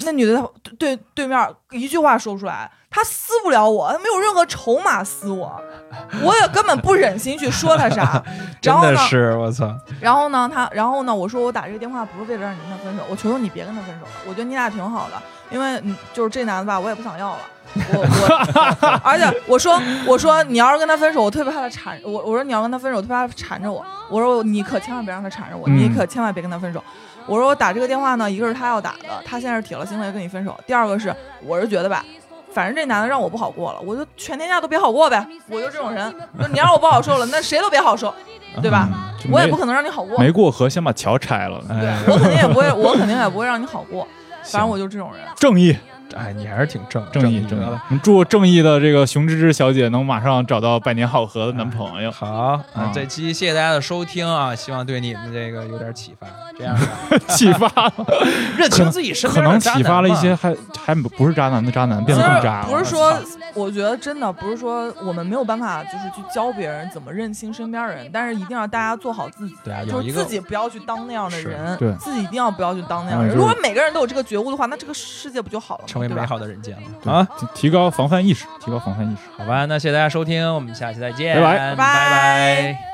[0.00, 0.48] 那女的她
[0.78, 5.60] 对对面一句话说不出来，她撕不了我，她没有任何筹码撕我，
[6.24, 8.22] 我也根本不忍心去说她啥。
[8.60, 9.72] 真 然后呢，的是我操！
[10.00, 17.40] 然后呢，他然后呢，我说我打这个电话不是为了让你跟他分手，我求求你别跟他分手了，我觉得你俩挺好的，因为嗯，就是这男的吧，我也不想要了。
[17.74, 22.10] 我我， 而且我说我说你要是跟他分手，我特别怕他缠我。
[22.10, 23.84] 我说你要跟他分手，我特别怕他缠着我。
[24.08, 26.82] 我说你可千万别让他缠着我，嗯你可千万别跟他分手。
[27.26, 32.04] 我说我打这个电话呢，一个是他要打的，他现在是铁了心了要跟你分手；第二个是我是觉得吧，
[32.52, 35.24] 反正这男的让我不好过了，我就全天下都别好过呗。
[35.48, 38.12] 我就这种人，就你让我不好受了，那谁都别好受，
[38.60, 38.88] 对吧？
[39.30, 41.62] 我也不可能让你好过，没过河，先把桥拆了。
[41.68, 44.08] 对哎我肯定也不会，我肯定也不会让你好过。
[44.42, 45.20] 反正我就这种人。
[45.36, 45.76] 正义，
[46.16, 47.66] 哎，你还是挺正正义，正义的。。
[47.88, 52.10] 我们祝正义的这个熊芝芝小姐能马上找到百年好合的男朋友。
[52.10, 56.26] 好啊啊，这期谢谢大家的收听啊，希望对你们这个有点启发。
[56.58, 56.76] 这样
[57.10, 57.92] 的， 启发了，
[58.58, 62.66] 认清自己身可边的渣男能启发了一些还还不是渣男的渣男，变渣了。
[62.68, 63.14] 不是说，
[63.54, 73.34] 我觉得真的不是说我们没有办法，就是去教别人怎么认清身边人，但是一定要大家做好自己，对啊，就是自己不要去当那样的人，对自己一定要不要去当那样的人。
[73.34, 75.88] 嗯就是如果每个人都有这个觉悟的话，那这个世界不就好了吗？
[76.00, 77.28] 为美好的人间了啊！
[77.38, 79.22] 提提高防范意识，提高防范意识。
[79.36, 82.76] 好吧，那谢谢大家收听，我们下期再见，拜拜拜拜拜「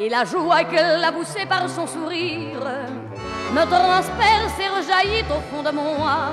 [0.00, 2.64] Et la joie qu'elle a poussée par son sourire
[3.52, 6.32] me transperce et rejaillit au fond de moi.